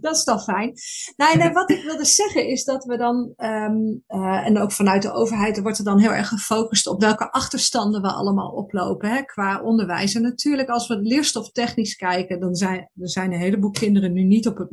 dat 0.00 0.16
is 0.16 0.24
toch 0.24 0.42
fijn. 0.42 0.72
Nee, 1.16 1.36
nee, 1.36 1.52
wat 1.52 1.70
ik 1.70 1.84
wilde 1.84 2.04
zeggen 2.04 2.46
is 2.46 2.64
dat 2.64 2.84
we 2.84 2.96
dan, 2.96 3.32
um, 3.36 4.04
uh, 4.08 4.46
en 4.46 4.58
ook 4.58 4.72
vanuit 4.72 5.02
de 5.02 5.12
overheid, 5.12 5.56
er 5.56 5.62
wordt 5.62 5.78
er 5.78 5.84
dan 5.84 5.98
heel 5.98 6.12
erg 6.12 6.28
gefocust 6.28 6.86
op 6.86 7.00
welke 7.00 7.30
achterstanden 7.30 8.02
we 8.02 8.12
allemaal 8.12 8.50
oplopen 8.50 9.10
hè, 9.10 9.22
qua 9.22 9.62
onderwijs. 9.62 10.14
En 10.14 10.22
natuurlijk, 10.22 10.68
als 10.68 10.88
we 10.88 10.96
leerstoftechnisch 10.96 11.96
kijken, 11.96 12.40
dan 12.40 12.54
zijn 12.54 12.90
er 13.00 13.10
zijn 13.10 13.32
een 13.32 13.40
heleboel 13.40 13.70
kinderen 13.70 14.12
nu 14.12 14.22
niet 14.22 14.46
op 14.46 14.58
het, 14.58 14.70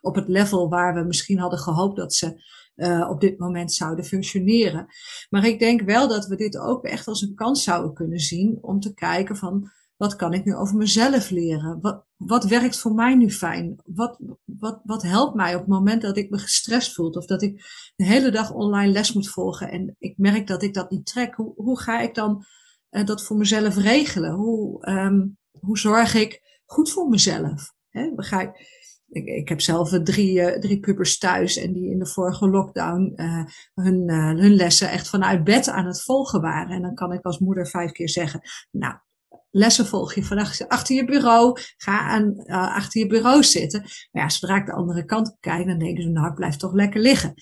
op 0.00 0.14
het 0.14 0.28
level 0.28 0.68
waar 0.68 0.94
we 0.94 1.04
misschien 1.04 1.38
hadden 1.38 1.58
gehoopt 1.58 1.96
dat 1.96 2.14
ze 2.14 2.42
uh, 2.76 3.10
op 3.10 3.20
dit 3.20 3.38
moment 3.38 3.72
zouden 3.72 4.04
functioneren. 4.04 4.86
Maar 5.28 5.46
ik 5.46 5.58
denk 5.58 5.80
wel 5.80 6.08
dat 6.08 6.26
we 6.26 6.36
dit 6.36 6.58
ook 6.58 6.84
echt 6.84 7.06
als 7.06 7.22
een 7.22 7.34
kans 7.34 7.62
zouden 7.62 7.94
kunnen 7.94 8.18
zien 8.18 8.58
om 8.60 8.80
te 8.80 8.94
kijken 8.94 9.36
van 9.36 9.70
wat 10.00 10.16
kan 10.16 10.32
ik 10.32 10.44
nu 10.44 10.54
over 10.54 10.76
mezelf 10.76 11.30
leren? 11.30 11.80
Wat, 11.80 12.06
wat 12.16 12.44
werkt 12.44 12.78
voor 12.78 12.94
mij 12.94 13.14
nu 13.14 13.30
fijn? 13.30 13.76
Wat, 13.84 14.18
wat, 14.44 14.80
wat 14.84 15.02
helpt 15.02 15.34
mij 15.34 15.54
op 15.54 15.60
het 15.60 15.68
moment 15.68 16.02
dat 16.02 16.16
ik 16.16 16.30
me 16.30 16.38
gestrest 16.38 16.94
voel 16.94 17.10
of 17.10 17.26
dat 17.26 17.42
ik 17.42 17.62
de 17.96 18.04
hele 18.04 18.30
dag 18.30 18.52
online 18.52 18.92
les 18.92 19.12
moet 19.12 19.28
volgen 19.28 19.70
en 19.70 19.96
ik 19.98 20.18
merk 20.18 20.46
dat 20.46 20.62
ik 20.62 20.74
dat 20.74 20.90
niet 20.90 21.06
trek? 21.06 21.34
Hoe, 21.34 21.52
hoe 21.56 21.80
ga 21.80 22.00
ik 22.00 22.14
dan 22.14 22.44
uh, 22.90 23.04
dat 23.04 23.24
voor 23.24 23.36
mezelf 23.36 23.76
regelen? 23.76 24.32
Hoe, 24.32 24.88
um, 24.88 25.38
hoe 25.60 25.78
zorg 25.78 26.14
ik 26.14 26.60
goed 26.64 26.90
voor 26.90 27.08
mezelf? 27.08 27.72
Ik, 29.08 29.26
ik 29.26 29.48
heb 29.48 29.60
zelf 29.60 29.88
drie, 30.02 30.40
uh, 30.40 30.58
drie 30.58 30.80
pubers 30.80 31.18
thuis 31.18 31.56
en 31.56 31.72
die 31.72 31.90
in 31.90 31.98
de 31.98 32.06
vorige 32.06 32.48
lockdown 32.48 33.12
hun, 33.74 34.10
hun 34.10 34.54
lessen 34.54 34.90
echt 34.90 35.08
vanuit 35.08 35.44
bed 35.44 35.68
aan 35.68 35.86
het 35.86 36.02
volgen 36.02 36.40
waren. 36.40 36.76
En 36.76 36.82
dan 36.82 36.94
kan 36.94 37.12
ik 37.12 37.24
als 37.24 37.38
moeder 37.38 37.66
vijf 37.66 37.92
keer 37.92 38.08
zeggen, 38.08 38.40
nou, 38.70 38.94
lessen 39.50 39.86
volg 39.86 40.14
je 40.14 40.24
vandaag 40.24 40.68
achter 40.68 40.96
je 40.96 41.04
bureau, 41.04 41.60
ga 41.76 42.00
aan, 42.00 42.34
uh, 42.36 42.74
achter 42.76 43.00
je 43.00 43.06
bureau 43.06 43.42
zitten. 43.42 43.80
Maar 43.80 44.22
ja, 44.22 44.28
zodra 44.28 44.56
ik 44.56 44.66
de 44.66 44.72
andere 44.72 45.04
kant 45.04 45.36
kijk, 45.40 45.66
dan 45.66 45.78
denken 45.78 46.02
ze, 46.02 46.08
nou, 46.08 46.28
ik 46.28 46.34
blijf 46.34 46.56
toch 46.56 46.72
lekker 46.72 47.00
liggen. 47.00 47.34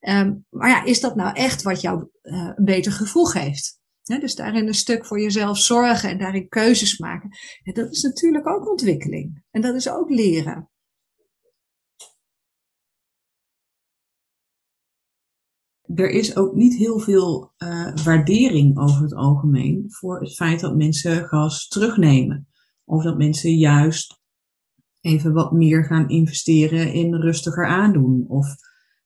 Um, 0.00 0.44
maar 0.50 0.68
ja, 0.68 0.84
is 0.84 1.00
dat 1.00 1.16
nou 1.16 1.34
echt 1.34 1.62
wat 1.62 1.80
jou 1.80 2.08
uh, 2.22 2.52
een 2.54 2.64
beter 2.64 2.92
gevoel 2.92 3.24
geeft? 3.24 3.82
Dus 4.02 4.34
daarin 4.34 4.66
een 4.66 4.74
stuk 4.74 5.06
voor 5.06 5.20
jezelf 5.20 5.58
zorgen 5.58 6.10
en 6.10 6.18
daarin 6.18 6.48
keuzes 6.48 6.98
maken. 6.98 7.30
Dat 7.62 7.90
is 7.90 8.02
natuurlijk 8.02 8.48
ook 8.48 8.70
ontwikkeling. 8.70 9.42
En 9.50 9.60
dat 9.60 9.74
is 9.74 9.88
ook 9.88 10.10
leren. 10.10 10.68
Er 15.94 16.10
is 16.10 16.36
ook 16.36 16.54
niet 16.54 16.76
heel 16.76 16.98
veel 16.98 17.52
uh, 17.58 17.94
waardering 18.04 18.78
over 18.78 19.02
het 19.02 19.14
algemeen 19.14 19.84
voor 19.88 20.20
het 20.20 20.34
feit 20.34 20.60
dat 20.60 20.76
mensen 20.76 21.24
gas 21.24 21.68
terugnemen. 21.68 22.48
Of 22.84 23.02
dat 23.02 23.16
mensen 23.16 23.56
juist 23.56 24.22
even 25.00 25.32
wat 25.32 25.52
meer 25.52 25.84
gaan 25.84 26.08
investeren 26.08 26.92
in 26.92 27.14
rustiger 27.14 27.66
aandoen. 27.66 28.24
Of 28.28 28.46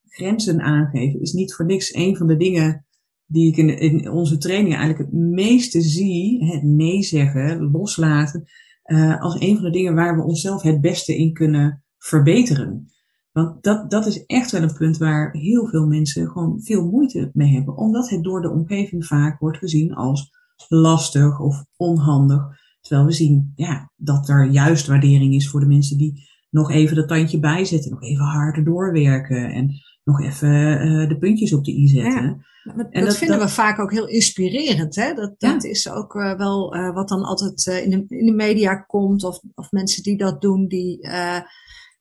grenzen 0.09 0.61
aangeven 0.61 1.21
is 1.21 1.33
niet 1.33 1.55
voor 1.55 1.67
niks 1.67 1.95
een 1.95 2.17
van 2.17 2.27
de 2.27 2.37
dingen 2.37 2.87
die 3.27 3.49
ik 3.49 3.57
in, 3.57 4.11
onze 4.11 4.39
training 4.39 4.75
eigenlijk 4.77 5.11
het 5.11 5.21
meeste 5.21 5.81
zie. 5.81 6.45
Het 6.45 6.63
nee 6.63 7.03
zeggen, 7.03 7.71
loslaten. 7.71 8.45
Uh, 8.85 9.21
als 9.21 9.41
een 9.41 9.55
van 9.55 9.65
de 9.65 9.71
dingen 9.71 9.95
waar 9.95 10.17
we 10.17 10.23
onszelf 10.23 10.63
het 10.63 10.81
beste 10.81 11.17
in 11.17 11.33
kunnen 11.33 11.85
verbeteren. 11.99 12.93
Want 13.38 13.62
dat, 13.62 13.90
dat 13.90 14.07
is 14.07 14.26
echt 14.26 14.50
wel 14.50 14.62
een 14.62 14.75
punt 14.75 14.97
waar 14.97 15.33
heel 15.33 15.66
veel 15.66 15.87
mensen 15.87 16.28
gewoon 16.28 16.61
veel 16.62 16.90
moeite 16.90 17.30
mee 17.33 17.54
hebben. 17.54 17.76
Omdat 17.76 18.09
het 18.09 18.23
door 18.23 18.42
de 18.42 18.50
omgeving 18.50 19.07
vaak 19.07 19.40
wordt 19.40 19.59
gezien 19.59 19.95
als 19.95 20.30
lastig 20.68 21.40
of 21.40 21.64
onhandig. 21.76 22.42
Terwijl 22.80 23.07
we 23.07 23.12
zien 23.12 23.52
ja, 23.57 23.90
dat 23.97 24.28
er 24.28 24.50
juist 24.50 24.87
waardering 24.87 25.35
is 25.35 25.49
voor 25.50 25.61
de 25.61 25.66
mensen 25.66 25.99
die 25.99 26.28
nog 26.50 26.71
even 26.71 26.97
dat 26.97 27.09
tandje 27.09 27.38
bijzetten. 27.38 27.90
Nog 27.90 28.02
even 28.02 28.25
harder 28.25 28.64
doorwerken. 28.64 29.50
En 29.52 29.73
nog 30.04 30.23
even 30.23 30.87
uh, 30.87 31.09
de 31.09 31.18
puntjes 31.18 31.52
op 31.52 31.64
de 31.64 31.73
i 31.73 31.88
zetten. 31.88 32.47
Ja, 32.64 32.88
en 32.90 33.04
dat, 33.04 33.16
vinden 33.16 33.38
we 33.38 33.49
vaak 33.49 33.78
ook 33.78 33.92
heel 33.92 34.09
inspirerend. 34.09 34.95
Hè? 34.95 35.14
Dat, 35.14 35.35
dat 35.38 35.62
ja. 35.62 35.71
is 35.71 35.90
ook 35.90 36.14
uh, 36.14 36.37
wel 36.37 36.76
uh, 36.76 36.95
wat 36.95 37.09
dan 37.09 37.23
altijd 37.23 37.66
in, 37.66 37.90
de, 37.90 38.04
in 38.09 38.26
de 38.26 38.35
media 38.35 38.75
komt. 38.75 39.25
Of, 39.25 39.40
of 39.54 39.71
mensen 39.71 40.02
die 40.02 40.16
dat 40.16 40.40
doen, 40.40 40.66
die 40.66 41.09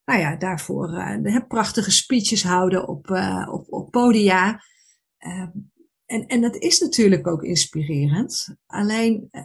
nou 0.08 0.20
ja, 0.20 0.36
daarvoor 0.36 0.90
uh, 1.22 1.36
prachtige 1.48 1.90
speeches 1.90 2.42
houden 2.42 2.88
op, 2.88 3.10
uh, 3.10 3.48
op, 3.50 3.72
op 3.72 3.90
podia. 3.90 4.62
Uh, 5.26 5.46
en, 6.06 6.26
en 6.26 6.40
dat 6.40 6.56
is 6.56 6.80
natuurlijk 6.80 7.26
ook 7.26 7.42
inspirerend. 7.42 8.56
Alleen, 8.66 9.28
uh, 9.30 9.42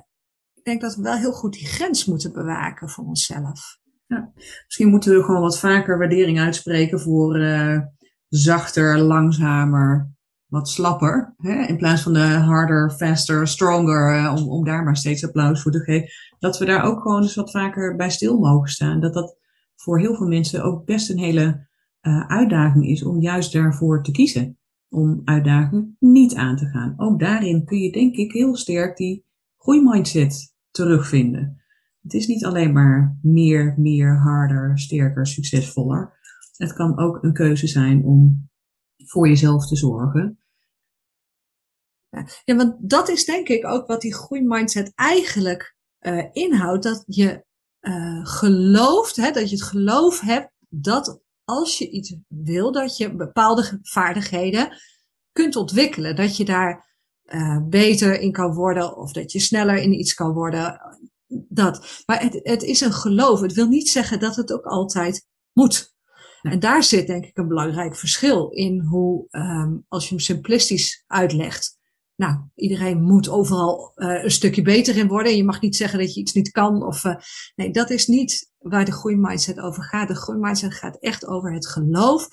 ik 0.54 0.64
denk 0.64 0.82
dat 0.82 0.96
we 0.96 1.02
wel 1.02 1.16
heel 1.16 1.32
goed 1.32 1.54
die 1.54 1.68
grens 1.68 2.06
moeten 2.06 2.34
bewaken 2.34 2.90
voor 2.90 3.06
onszelf. 3.06 3.78
Ja, 4.06 4.32
misschien 4.66 4.90
moeten 4.90 5.16
we 5.16 5.24
gewoon 5.24 5.42
wat 5.42 5.60
vaker 5.60 5.98
waardering 5.98 6.40
uitspreken 6.40 7.00
voor 7.00 7.40
zachter, 8.28 8.98
langzamer, 8.98 10.10
wat 10.46 10.70
slapper. 10.70 11.34
Hè? 11.38 11.66
In 11.68 11.78
plaats 11.78 12.02
van 12.02 12.14
de 12.14 12.20
harder, 12.20 12.92
faster, 12.92 13.48
stronger, 13.48 14.30
om, 14.30 14.50
om 14.50 14.66
daar 14.66 14.84
maar 14.84 14.98
steeds 14.98 15.26
applaus 15.26 15.62
voor 15.62 15.72
te 15.72 15.80
geven. 15.80 16.10
Dat 16.40 16.58
we 16.58 16.66
daar 16.66 16.84
ook 16.84 17.02
gewoon 17.02 17.22
eens 17.22 17.36
wat 17.36 17.52
vaker 17.52 17.96
bij 17.96 18.10
stil 18.10 18.40
mogen 18.40 18.70
staan. 18.70 19.00
Dat 19.00 19.14
dat 19.14 19.42
voor 19.84 20.00
heel 20.00 20.16
veel 20.16 20.28
mensen 20.28 20.64
ook 20.64 20.86
best 20.86 21.10
een 21.10 21.20
hele 21.20 21.68
uh, 22.02 22.28
uitdaging 22.28 22.88
is 22.88 23.04
om 23.04 23.22
juist 23.22 23.54
daarvoor 23.54 24.04
te 24.04 24.12
kiezen. 24.12 24.58
Om 24.90 25.22
uitdagingen 25.26 25.96
niet 26.00 26.36
aan 26.36 26.56
te 26.56 26.66
gaan. 26.66 26.94
Ook 26.98 27.20
daarin 27.20 27.66
kun 27.66 27.78
je 27.78 27.92
denk 27.92 28.16
ik 28.16 28.32
heel 28.32 28.56
sterk 28.56 28.98
die 28.98 29.26
groeimindset 29.58 30.56
terugvinden. 30.72 31.62
Het 32.02 32.14
is 32.14 32.28
niet 32.28 32.46
alleen 32.46 32.74
maar 32.74 33.20
meer, 33.22 33.76
meer, 33.78 34.18
harder, 34.18 34.80
sterker, 34.80 35.28
succesvoller. 35.28 36.20
Het 36.58 36.74
kan 36.74 37.00
ook 37.00 37.24
een 37.24 37.34
keuze 37.34 37.68
zijn 37.68 38.06
om 38.06 38.50
voor 38.98 39.28
jezelf 39.28 39.68
te 39.68 39.76
zorgen. 39.76 40.38
Ja, 42.46 42.56
want 42.56 42.90
dat 42.90 43.10
is 43.10 43.26
denk 43.26 43.48
ik 43.48 43.66
ook 43.66 43.88
wat 43.88 44.02
die 44.02 44.14
groeimindset 44.14 44.92
eigenlijk 44.96 45.76
uh, 46.00 46.26
inhoudt. 46.32 46.84
Dat 46.84 47.04
je 47.06 47.46
uh, 47.84 48.26
gelooft, 48.26 49.16
hè, 49.16 49.32
dat 49.32 49.50
je 49.50 49.56
het 49.56 49.66
geloof 49.66 50.20
hebt 50.20 50.52
dat 50.70 51.22
als 51.46 51.78
je 51.78 51.90
iets 51.90 52.16
wil, 52.28 52.72
dat 52.72 52.98
je 52.98 53.16
bepaalde 53.16 53.80
vaardigheden 53.82 54.78
kunt 55.32 55.56
ontwikkelen. 55.56 56.16
Dat 56.16 56.38
je 56.38 56.46
daar 56.46 56.92
uh, 57.26 57.60
beter 57.68 58.20
in 58.20 58.32
kan 58.32 58.54
worden 58.54 58.98
of 58.98 59.12
dat 59.12 59.32
je 59.32 59.40
sneller 59.40 59.78
in 59.78 60.00
iets 60.00 60.14
kan 60.14 60.34
worden. 60.34 60.82
Dat. 61.28 62.04
Maar 62.06 62.22
het, 62.22 62.40
het 62.44 62.64
is 62.64 62.82
een 62.82 62.94
geloof. 62.94 63.42
Het 63.42 63.54
wil 63.54 63.68
niet 63.68 63.90
zeggen 63.90 64.20
dat 64.20 64.36
het 64.36 64.54
ook 64.54 64.66
altijd 64.66 65.28
moet. 65.52 65.94
En 66.42 66.60
daar 66.60 66.84
zit 66.84 67.08
denk 67.08 67.26
ik 67.26 67.38
een 67.38 67.48
belangrijk 67.48 67.96
verschil 67.96 68.50
in 68.50 68.80
hoe, 68.80 69.28
um, 69.32 69.86
als 69.88 70.04
je 70.04 70.10
hem 70.10 70.20
simplistisch 70.20 71.04
uitlegt. 71.08 71.78
Nou, 72.16 72.38
iedereen 72.56 73.02
moet 73.02 73.30
overal 73.30 73.92
uh, 73.96 74.24
een 74.24 74.32
stukje 74.32 74.62
beter 74.62 74.98
in 74.98 75.08
worden. 75.08 75.36
Je 75.36 75.44
mag 75.44 75.62
niet 75.62 75.76
zeggen 75.76 76.00
dat 76.00 76.14
je 76.14 76.20
iets 76.20 76.34
niet 76.34 76.52
kan. 76.52 76.84
Of, 76.84 77.04
uh, 77.04 77.16
nee, 77.56 77.72
dat 77.72 77.90
is 77.90 78.08
niet 78.08 78.52
waar 78.58 78.86
de 78.86 78.92
groeimindset 78.92 79.60
over 79.60 79.84
gaat. 79.84 80.08
De 80.08 80.16
groeimindset 80.16 80.74
gaat 80.74 80.98
echt 81.00 81.26
over 81.26 81.54
het 81.54 81.68
geloof, 81.68 82.28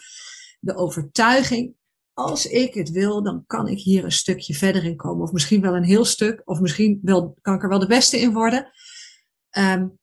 de 0.60 0.74
overtuiging. 0.74 1.74
Als 2.12 2.46
ik 2.46 2.74
het 2.74 2.90
wil, 2.90 3.22
dan 3.22 3.44
kan 3.46 3.68
ik 3.68 3.78
hier 3.78 4.04
een 4.04 4.12
stukje 4.12 4.54
verder 4.54 4.84
in 4.84 4.96
komen. 4.96 5.22
Of 5.22 5.32
misschien 5.32 5.60
wel 5.60 5.76
een 5.76 5.84
heel 5.84 6.04
stuk. 6.04 6.42
Of 6.44 6.60
misschien 6.60 6.98
wel, 7.02 7.36
kan 7.40 7.54
ik 7.54 7.62
er 7.62 7.68
wel 7.68 7.78
de 7.78 7.86
beste 7.86 8.20
in 8.20 8.32
worden. 8.32 8.70
Um, 9.58 9.98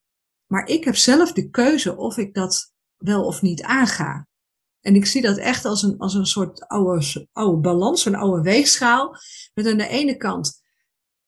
maar 0.48 0.68
ik 0.68 0.84
heb 0.84 0.96
zelf 0.96 1.34
de 1.34 1.50
keuze 1.50 1.98
of 1.98 2.18
ik 2.18 2.34
dat 2.34 2.74
wel 2.98 3.26
of 3.26 3.42
niet 3.42 3.62
aanga. 3.62 4.27
En 4.88 4.96
ik 4.96 5.06
zie 5.06 5.22
dat 5.22 5.38
echt 5.38 5.66
als 5.66 5.84
een, 5.84 5.98
als 5.98 6.14
een 6.14 6.26
soort 6.26 6.68
oude, 6.68 7.28
oude 7.32 7.62
balans, 7.62 8.06
een 8.06 8.16
oude 8.16 8.42
weegschaal. 8.42 9.16
Met 9.54 9.68
aan 9.68 9.78
de 9.78 9.88
ene 9.88 10.18
kant, 10.18 10.62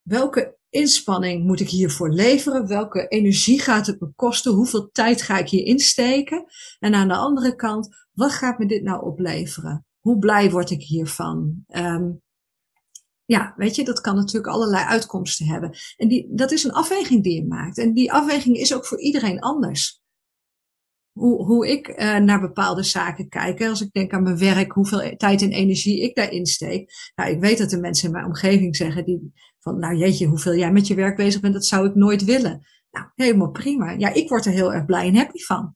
welke 0.02 0.58
inspanning 0.70 1.44
moet 1.46 1.60
ik 1.60 1.70
hiervoor 1.70 2.10
leveren? 2.10 2.68
Welke 2.68 3.08
energie 3.08 3.62
gaat 3.62 3.88
het 3.88 4.00
me 4.00 4.12
kosten? 4.16 4.52
Hoeveel 4.52 4.90
tijd 4.92 5.22
ga 5.22 5.38
ik 5.38 5.50
hier 5.50 5.66
insteken? 5.66 6.46
En 6.80 6.94
aan 6.94 7.08
de 7.08 7.16
andere 7.16 7.56
kant, 7.56 8.08
wat 8.12 8.32
gaat 8.32 8.60
me 8.60 8.66
dit 8.66 8.84
nou 8.84 9.06
opleveren? 9.06 9.86
Hoe 10.00 10.20
blij 10.20 10.52
word 10.52 10.70
ik 10.70 10.82
hiervan? 10.82 11.64
Um, 11.68 12.22
ja, 13.26 13.54
weet 13.58 13.76
je, 13.76 13.84
dat 13.84 14.02
kan 14.02 14.16
natuurlijk 14.16 14.54
allerlei 14.54 14.86
uitkomsten 14.86 15.46
hebben. 15.46 15.78
En 15.98 16.08
die, 16.08 16.28
dat 16.36 16.52
is 16.52 16.64
een 16.64 16.74
afweging 16.74 17.24
die 17.24 17.36
je 17.36 17.48
maakt. 17.48 17.78
En 17.78 17.94
die 17.94 18.12
afweging 18.12 18.58
is 18.58 18.74
ook 18.74 18.86
voor 18.86 19.00
iedereen 19.00 19.40
anders 19.40 20.02
hoe, 21.12 21.46
hoe 21.46 21.68
ik 21.68 21.88
uh, 21.88 22.18
naar 22.18 22.40
bepaalde 22.40 22.84
zaken 22.84 23.30
kijk. 23.30 23.62
Als 23.62 23.82
ik 23.82 23.92
denk 23.92 24.14
aan 24.14 24.24
mijn 24.24 24.38
werk, 24.38 24.72
hoeveel 24.72 25.16
tijd 25.18 25.42
en 25.42 25.52
energie 25.52 26.02
ik 26.02 26.16
daarin 26.16 26.46
steek. 26.46 26.92
Nou, 27.16 27.30
ik 27.30 27.40
weet 27.40 27.58
dat 27.58 27.72
er 27.72 27.80
mensen 27.80 28.08
in 28.08 28.14
mijn 28.14 28.26
omgeving 28.26 28.76
zeggen 28.76 29.06
die 29.06 29.34
van, 29.60 29.80
nou 29.80 29.96
jeetje, 29.96 30.28
hoeveel 30.28 30.56
jij 30.56 30.72
met 30.72 30.88
je 30.88 30.96
werk 30.96 31.16
bezig 31.16 31.42
bent, 31.42 31.54
dat 31.54 31.66
zou 31.66 31.88
ik 31.88 31.96
nooit 31.96 32.24
willen. 32.24 32.66
Nou, 32.92 33.06
helemaal 33.16 33.52
prima. 33.52 33.92
Ja, 33.92 34.14
ik 34.14 34.30
word 34.30 34.46
er 34.46 34.52
heel 34.52 34.74
erg 34.74 34.86
blij 34.86 35.08
en 35.08 35.16
happy 35.16 35.40
van. 35.44 35.76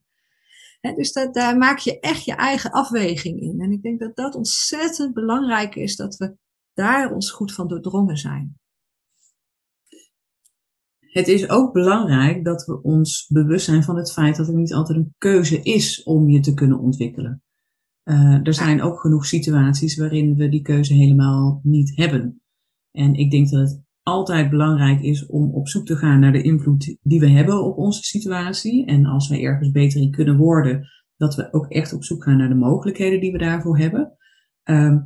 Dus 0.95 1.11
dat, 1.11 1.33
daar 1.33 1.57
maak 1.57 1.77
je 1.77 1.99
echt 1.99 2.25
je 2.25 2.35
eigen 2.35 2.71
afweging 2.71 3.41
in. 3.41 3.61
En 3.61 3.71
ik 3.71 3.81
denk 3.81 3.99
dat 3.99 4.15
dat 4.15 4.35
ontzettend 4.35 5.13
belangrijk 5.13 5.75
is, 5.75 5.95
dat 5.95 6.17
we 6.17 6.35
daar 6.73 7.13
ons 7.13 7.31
goed 7.31 7.53
van 7.53 7.67
doordrongen 7.67 8.17
zijn 8.17 8.61
het 11.13 11.27
is 11.27 11.49
ook 11.49 11.73
belangrijk 11.73 12.43
dat 12.43 12.65
we 12.65 12.81
ons 12.81 13.27
bewust 13.27 13.65
zijn 13.65 13.83
van 13.83 13.97
het 13.97 14.11
feit 14.11 14.35
dat 14.35 14.47
er 14.47 14.55
niet 14.55 14.73
altijd 14.73 14.97
een 14.97 15.13
keuze 15.17 15.61
is 15.61 16.03
om 16.03 16.29
je 16.29 16.39
te 16.39 16.53
kunnen 16.53 16.79
ontwikkelen. 16.79 17.43
Uh, 18.03 18.39
er 18.43 18.53
zijn 18.53 18.81
ook 18.81 18.99
genoeg 18.99 19.25
situaties 19.25 19.97
waarin 19.97 20.35
we 20.35 20.49
die 20.49 20.61
keuze 20.61 20.93
helemaal 20.93 21.59
niet 21.63 21.95
hebben. 21.95 22.41
En 22.91 23.13
ik 23.13 23.31
denk 23.31 23.49
dat 23.49 23.69
het 23.69 23.81
altijd 24.03 24.49
belangrijk 24.49 25.01
is 25.01 25.25
om 25.25 25.53
op 25.53 25.67
zoek 25.67 25.85
te 25.85 25.95
gaan 25.95 26.19
naar 26.19 26.31
de 26.31 26.41
invloed 26.41 26.97
die 27.01 27.19
we 27.19 27.29
hebben 27.29 27.63
op 27.63 27.77
onze 27.77 28.03
situatie. 28.03 28.85
En 28.85 29.05
als 29.05 29.27
we 29.29 29.41
ergens 29.41 29.71
beter 29.71 30.01
in 30.01 30.11
kunnen 30.11 30.37
worden, 30.37 30.87
dat 31.17 31.35
we 31.35 31.53
ook 31.53 31.67
echt 31.67 31.93
op 31.93 32.03
zoek 32.03 32.23
gaan 32.23 32.37
naar 32.37 32.49
de 32.49 32.55
mogelijkheden 32.55 33.19
die 33.19 33.31
we 33.31 33.37
daarvoor 33.37 33.77
hebben. 33.77 34.17
Uh, 34.69 34.97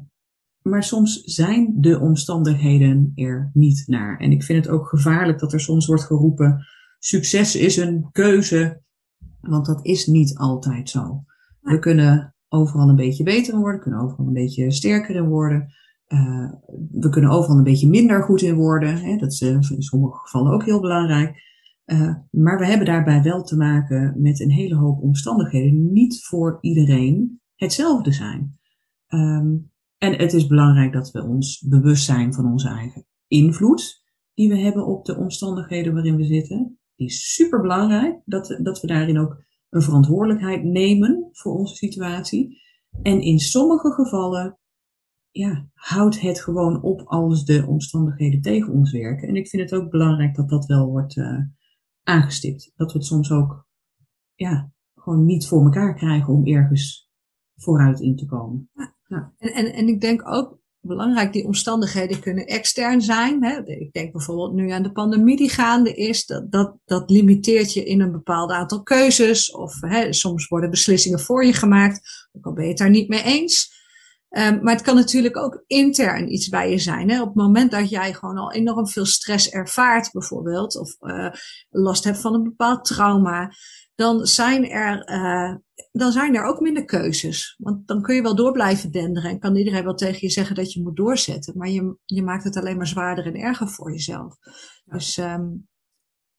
maar 0.69 0.83
soms 0.83 1.21
zijn 1.23 1.73
de 1.75 1.99
omstandigheden 1.99 3.11
er 3.15 3.49
niet 3.53 3.83
naar. 3.87 4.19
En 4.19 4.31
ik 4.31 4.43
vind 4.43 4.65
het 4.65 4.73
ook 4.73 4.87
gevaarlijk 4.87 5.39
dat 5.39 5.53
er 5.53 5.59
soms 5.59 5.87
wordt 5.87 6.03
geroepen: 6.03 6.65
succes 6.99 7.55
is 7.55 7.77
een 7.77 8.09
keuze, 8.11 8.81
want 9.41 9.65
dat 9.65 9.85
is 9.85 10.05
niet 10.05 10.37
altijd 10.37 10.89
zo. 10.89 11.23
We 11.61 11.79
kunnen 11.79 12.35
overal 12.49 12.89
een 12.89 12.95
beetje 12.95 13.23
beter 13.23 13.57
worden, 13.57 13.81
kunnen 13.81 13.99
overal 13.99 14.27
een 14.27 14.33
beetje 14.33 14.71
sterker 14.71 15.15
in 15.15 15.27
worden. 15.27 15.73
Uh, 16.07 16.51
we 16.91 17.09
kunnen 17.09 17.29
overal 17.29 17.57
een 17.57 17.63
beetje 17.63 17.89
minder 17.89 18.23
goed 18.23 18.41
in 18.41 18.55
worden. 18.55 18.97
Hè? 18.97 19.17
Dat 19.17 19.31
is 19.31 19.41
uh, 19.41 19.49
in 19.49 19.81
sommige 19.81 20.17
gevallen 20.17 20.53
ook 20.53 20.65
heel 20.65 20.81
belangrijk. 20.81 21.45
Uh, 21.85 22.15
maar 22.31 22.59
we 22.59 22.65
hebben 22.65 22.85
daarbij 22.85 23.23
wel 23.23 23.43
te 23.43 23.57
maken 23.57 24.21
met 24.21 24.39
een 24.39 24.51
hele 24.51 24.75
hoop 24.75 25.01
omstandigheden. 25.01 25.91
Niet 25.91 26.25
voor 26.25 26.57
iedereen 26.61 27.41
hetzelfde 27.55 28.11
zijn. 28.11 28.59
Um, 29.07 29.71
en 29.97 30.17
het 30.17 30.33
is 30.33 30.47
belangrijk 30.47 30.93
dat 30.93 31.11
we 31.11 31.23
ons 31.23 31.61
bewust 31.61 32.05
zijn 32.05 32.33
van 32.33 32.51
onze 32.51 32.67
eigen 32.67 33.05
invloed 33.27 34.05
die 34.33 34.49
we 34.49 34.57
hebben 34.57 34.85
op 34.85 35.05
de 35.05 35.17
omstandigheden 35.17 35.93
waarin 35.93 36.15
we 36.15 36.23
zitten. 36.23 36.79
Die 36.95 37.07
is 37.07 37.33
super 37.33 37.61
belangrijk 37.61 38.21
dat, 38.25 38.59
dat 38.63 38.81
we 38.81 38.87
daarin 38.87 39.19
ook 39.19 39.43
een 39.69 39.81
verantwoordelijkheid 39.81 40.63
nemen 40.63 41.29
voor 41.31 41.57
onze 41.57 41.75
situatie. 41.75 42.61
En 43.01 43.21
in 43.21 43.39
sommige 43.39 43.91
gevallen 43.91 44.59
ja, 45.31 45.69
houdt 45.73 46.21
het 46.21 46.41
gewoon 46.41 46.81
op 46.81 47.01
als 47.01 47.45
de 47.45 47.65
omstandigheden 47.67 48.41
tegen 48.41 48.73
ons 48.73 48.91
werken. 48.91 49.27
En 49.27 49.35
ik 49.35 49.47
vind 49.47 49.69
het 49.69 49.81
ook 49.81 49.91
belangrijk 49.91 50.35
dat 50.35 50.49
dat 50.49 50.65
wel 50.65 50.87
wordt 50.87 51.15
uh, 51.15 51.39
aangestipt. 52.03 52.71
Dat 52.75 52.91
we 52.91 52.97
het 52.97 53.07
soms 53.07 53.31
ook 53.31 53.67
ja, 54.35 54.71
gewoon 54.95 55.25
niet 55.25 55.47
voor 55.47 55.63
elkaar 55.63 55.95
krijgen 55.95 56.33
om 56.33 56.47
ergens 56.47 57.11
vooruit 57.55 57.99
in 57.99 58.15
te 58.15 58.25
komen. 58.25 58.69
Ja. 59.07 59.33
En, 59.37 59.53
en, 59.53 59.73
en 59.73 59.87
ik 59.87 60.01
denk 60.01 60.27
ook 60.27 60.57
belangrijk, 60.79 61.33
die 61.33 61.45
omstandigheden 61.45 62.19
kunnen 62.19 62.45
extern 62.45 63.01
zijn. 63.01 63.43
Hè. 63.43 63.65
Ik 63.65 63.93
denk 63.93 64.11
bijvoorbeeld 64.11 64.53
nu 64.53 64.69
aan 64.69 64.83
de 64.83 64.91
pandemie 64.91 65.37
die 65.37 65.49
gaande 65.49 65.93
is. 65.93 66.25
Dat, 66.25 66.51
dat, 66.51 66.75
dat 66.85 67.09
limiteert 67.09 67.73
je 67.73 67.83
in 67.83 68.01
een 68.01 68.11
bepaald 68.11 68.51
aantal 68.51 68.83
keuzes. 68.83 69.51
Of 69.51 69.81
hè, 69.81 70.13
soms 70.13 70.47
worden 70.47 70.69
beslissingen 70.69 71.19
voor 71.19 71.45
je 71.45 71.53
gemaakt, 71.53 72.27
ook 72.31 72.45
al 72.45 72.53
ben 72.53 72.63
je 72.63 72.69
het 72.69 72.77
daar 72.77 72.89
niet 72.89 73.07
mee 73.09 73.23
eens. 73.23 73.75
Um, 74.29 74.63
maar 74.63 74.73
het 74.73 74.83
kan 74.83 74.95
natuurlijk 74.95 75.37
ook 75.37 75.63
intern 75.67 76.33
iets 76.33 76.49
bij 76.49 76.71
je 76.71 76.77
zijn. 76.77 77.09
Hè? 77.09 77.21
Op 77.21 77.27
het 77.27 77.35
moment 77.35 77.71
dat 77.71 77.89
jij 77.89 78.13
gewoon 78.13 78.37
al 78.37 78.51
enorm 78.51 78.87
veel 78.87 79.05
stress 79.05 79.49
ervaart, 79.49 80.11
bijvoorbeeld, 80.11 80.77
of 80.77 80.95
uh, 80.99 81.29
last 81.69 82.03
hebt 82.03 82.17
van 82.17 82.33
een 82.33 82.43
bepaald 82.43 82.85
trauma, 82.85 83.51
dan 83.95 84.25
zijn 84.25 84.69
er, 84.69 85.09
uh, 85.09 85.55
dan 85.91 86.11
zijn 86.11 86.35
er 86.35 86.43
ook 86.43 86.59
minder 86.59 86.85
keuzes. 86.85 87.55
Want 87.57 87.87
dan 87.87 88.01
kun 88.01 88.15
je 88.15 88.21
wel 88.21 88.35
door 88.35 88.51
blijven 88.51 88.91
denderen 88.91 89.29
en 89.31 89.39
kan 89.39 89.55
iedereen 89.55 89.83
wel 89.83 89.95
tegen 89.95 90.19
je 90.21 90.29
zeggen 90.29 90.55
dat 90.55 90.73
je 90.73 90.81
moet 90.81 90.95
doorzetten. 90.95 91.57
Maar 91.57 91.69
je, 91.69 91.97
je 92.05 92.23
maakt 92.23 92.43
het 92.43 92.57
alleen 92.57 92.77
maar 92.77 92.87
zwaarder 92.87 93.25
en 93.25 93.35
erger 93.35 93.67
voor 93.67 93.91
jezelf. 93.91 94.37
Dus 94.85 95.17
um, 95.17 95.67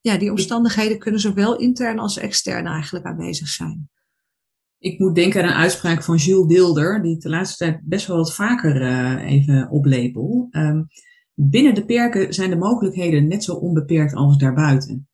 ja, 0.01 0.19
die 0.19 0.31
omstandigheden 0.31 0.99
kunnen 0.99 1.21
zowel 1.21 1.59
intern 1.59 1.99
als 1.99 2.19
extern 2.19 2.67
eigenlijk 2.67 3.05
aanwezig 3.05 3.49
zijn. 3.49 3.91
Ik 4.79 4.99
moet 4.99 5.15
denken 5.15 5.43
aan 5.43 5.49
een 5.49 5.55
uitspraak 5.55 6.03
van 6.03 6.17
Jules 6.17 6.47
Dilder, 6.47 7.03
die 7.03 7.15
ik 7.15 7.21
de 7.21 7.29
laatste 7.29 7.65
tijd 7.65 7.81
best 7.85 8.07
wel 8.07 8.17
wat 8.17 8.35
vaker 8.35 8.83
uh, 8.83 9.31
even 9.31 9.71
oplepel. 9.71 10.49
Um, 10.51 10.87
binnen 11.35 11.75
de 11.75 11.85
perken 11.85 12.35
zijn 12.35 12.51
de 12.51 12.57
mogelijkheden 12.57 13.29
net 13.29 13.45
zo 13.45 13.55
onbeperkt 13.55 14.15
als 14.15 14.39
daarbuiten. 14.39 15.09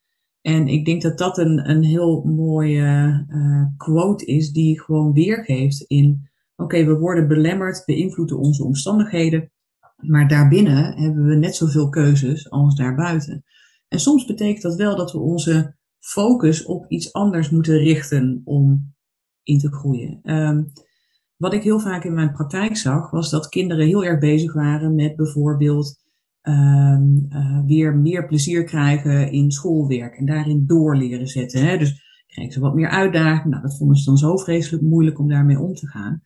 En 0.46 0.68
ik 0.68 0.84
denk 0.84 1.02
dat 1.02 1.18
dat 1.18 1.38
een, 1.38 1.70
een 1.70 1.82
heel 1.82 2.22
mooie 2.22 3.24
uh, 3.28 3.66
quote 3.76 4.24
is 4.24 4.52
die 4.52 4.80
gewoon 4.80 5.12
weergeeft 5.12 5.80
in, 5.80 6.28
oké, 6.56 6.84
we 6.84 6.98
worden 6.98 7.28
belemmerd, 7.28 7.82
beïnvloeden 7.86 8.38
onze 8.38 8.64
omstandigheden, 8.64 9.50
maar 9.96 10.28
daarbinnen 10.28 10.98
hebben 10.98 11.26
we 11.26 11.34
net 11.34 11.54
zoveel 11.54 11.88
keuzes 11.88 12.50
als 12.50 12.76
daarbuiten. 12.76 13.44
En 13.88 14.00
soms 14.00 14.24
betekent 14.24 14.62
dat 14.62 14.74
wel 14.74 14.96
dat 14.96 15.12
we 15.12 15.18
onze 15.18 15.76
focus 15.98 16.64
op 16.64 16.90
iets 16.90 17.12
anders 17.12 17.50
moeten 17.50 17.78
richten 17.78 18.42
om 18.44 18.94
in 19.42 19.58
te 19.58 19.72
groeien. 19.72 20.20
Um, 20.22 20.72
wat 21.36 21.52
ik 21.52 21.62
heel 21.62 21.80
vaak 21.80 22.04
in 22.04 22.14
mijn 22.14 22.32
praktijk 22.32 22.76
zag, 22.76 23.10
was 23.10 23.30
dat 23.30 23.48
kinderen 23.48 23.86
heel 23.86 24.04
erg 24.04 24.18
bezig 24.18 24.52
waren 24.52 24.94
met 24.94 25.16
bijvoorbeeld 25.16 26.03
ehm, 26.44 27.02
eh, 27.28 27.64
weer 27.66 27.96
meer 27.96 28.26
plezier 28.26 28.64
krijgen 28.64 29.32
in 29.32 29.50
schoolwerk 29.50 30.16
en 30.16 30.26
daarin 30.26 30.66
door 30.66 30.96
leren 30.96 31.28
zetten. 31.28 31.66
Hè? 31.66 31.78
Dus 31.78 32.22
kregen 32.26 32.52
ze 32.52 32.60
wat 32.60 32.74
meer 32.74 32.88
uitdaging. 32.88 33.50
Nou, 33.50 33.62
dat 33.62 33.76
vonden 33.76 33.96
ze 33.96 34.04
dan 34.04 34.16
zo 34.16 34.36
vreselijk 34.36 34.82
moeilijk 34.82 35.18
om 35.18 35.28
daarmee 35.28 35.58
om 35.58 35.74
te 35.74 35.88
gaan. 35.88 36.22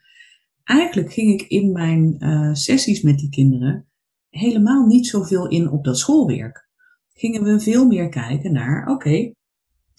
Eigenlijk 0.65 1.13
ging 1.13 1.41
ik 1.41 1.49
in 1.49 1.73
mijn 1.73 2.17
uh, 2.19 2.55
sessies 2.55 3.03
met 3.03 3.19
die 3.19 3.29
kinderen 3.29 3.89
helemaal 4.31 4.87
niet 4.87 5.07
zoveel 5.07 5.49
in 5.49 5.71
op 5.71 5.85
dat 5.85 5.99
schoolwerk. 5.99 6.69
Gingen 7.13 7.43
we 7.43 7.61
veel 7.61 7.87
meer 7.87 8.09
kijken 8.09 8.53
naar, 8.53 8.91
oké, 8.91 9.33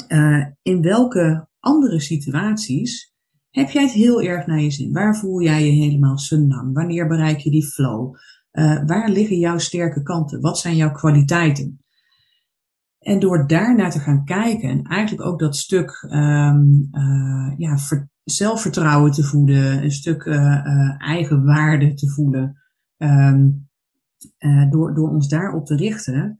uh, 0.08 0.45
in 0.62 0.82
welke 0.82 1.47
andere 1.60 1.99
situaties 1.99 3.13
heb 3.49 3.69
jij 3.69 3.84
het 3.84 3.91
heel 3.91 4.21
erg 4.21 4.45
naar 4.45 4.62
je 4.62 4.71
zin? 4.71 4.93
Waar 4.93 5.17
voel 5.17 5.41
jij 5.41 5.65
je 5.65 5.71
helemaal 5.71 6.17
sunam? 6.17 6.73
Wanneer 6.73 7.08
bereik 7.08 7.39
je 7.39 7.51
die 7.51 7.65
flow? 7.65 8.15
Uh, 8.60 8.86
waar 8.86 9.10
liggen 9.10 9.39
jouw 9.39 9.58
sterke 9.58 10.04
kanten? 10.04 10.41
Wat 10.41 10.60
zijn 10.60 10.76
jouw 10.76 10.91
kwaliteiten? 10.91 11.84
En 13.00 13.19
door 13.19 13.48
daarnaar 13.48 13.91
te 13.91 14.00
gaan 14.00 14.26
kijken 14.26 14.69
en 14.69 14.84
eigenlijk 14.84 15.28
ook 15.28 15.39
dat 15.39 15.56
stuk 15.56 16.08
um, 16.12 16.89
uh, 16.91 17.54
ja, 17.58 17.78
zelfvertrouwen 18.24 19.12
te 19.12 19.24
voeden, 19.24 19.84
een 19.84 19.91
stuk 19.91 20.26
uh, 20.26 21.02
eigen 21.02 21.45
waarde 21.45 21.93
te 21.93 22.10
voelen, 22.10 22.58
um, 22.98 23.69
door, 24.69 24.93
door 24.93 25.10
ons 25.10 25.28
daarop 25.28 25.65
te 25.65 25.76
richten, 25.76 26.39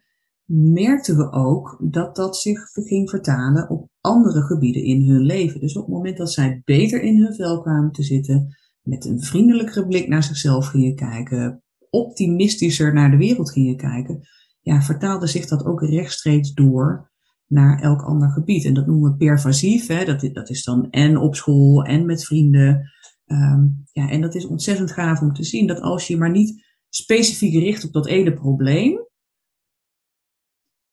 merkten 0.52 1.18
we 1.18 1.32
ook 1.32 1.78
dat 1.82 2.16
dat 2.16 2.38
zich 2.38 2.70
ging 2.74 3.10
vertalen 3.10 3.70
op 3.70 3.90
andere 4.02 4.42
gebieden 4.42 4.84
in 4.84 5.10
hun 5.10 5.22
leven. 5.22 5.60
Dus 5.60 5.78
op 5.78 5.86
het 5.86 5.94
moment 5.94 6.18
dat 6.18 6.32
zij 6.32 6.62
beter 6.66 7.02
in 7.02 7.24
hun 7.24 7.34
vel 7.34 7.62
kwamen 7.62 7.92
te 7.92 8.04
zitten, 8.04 8.58
met 8.82 9.06
een 9.06 9.22
vriendelijkere 9.22 9.88
blik 9.88 10.08
naar 10.08 10.24
zichzelf 10.24 10.68
gingen 10.68 10.96
kijken, 10.96 11.64
optimistischer 11.90 12.94
naar 12.94 13.12
de 13.12 13.18
wereld 13.18 13.52
gingen 13.52 13.78
kijken, 13.78 14.28
ja, 14.62 14.82
vertaalde 14.82 15.28
zich 15.28 15.46
dat 15.46 15.66
ook 15.66 15.82
rechtstreeks 15.82 16.54
door 16.54 17.12
naar 17.48 17.80
elk 17.80 18.02
ander 18.02 18.30
gebied. 18.30 18.66
En 18.66 18.74
dat 18.74 18.88
noemen 18.88 19.12
we 19.12 19.18
pervasief. 19.18 19.88
Hè? 19.88 20.06
Dat, 20.06 20.30
dat 20.34 20.50
is 20.50 20.64
dan 20.64 20.90
en 20.90 21.18
op 21.18 21.36
school 21.36 21.84
en 21.84 22.06
met 22.06 22.26
vrienden. 22.26 22.92
Um, 23.26 23.84
ja, 23.92 24.10
en 24.10 24.22
dat 24.22 24.36
is 24.36 24.46
ontzettend 24.46 24.92
gaaf 24.92 25.22
om 25.22 25.34
te 25.34 25.44
zien 25.44 25.68
dat 25.68 25.82
als 25.82 26.08
je 26.08 26.18
maar 26.18 26.32
niet 26.32 26.66
specifiek 26.90 27.54
richt 27.54 27.86
op 27.86 27.94
dat 27.94 28.08
ene 28.08 28.34
probleem, 28.34 29.08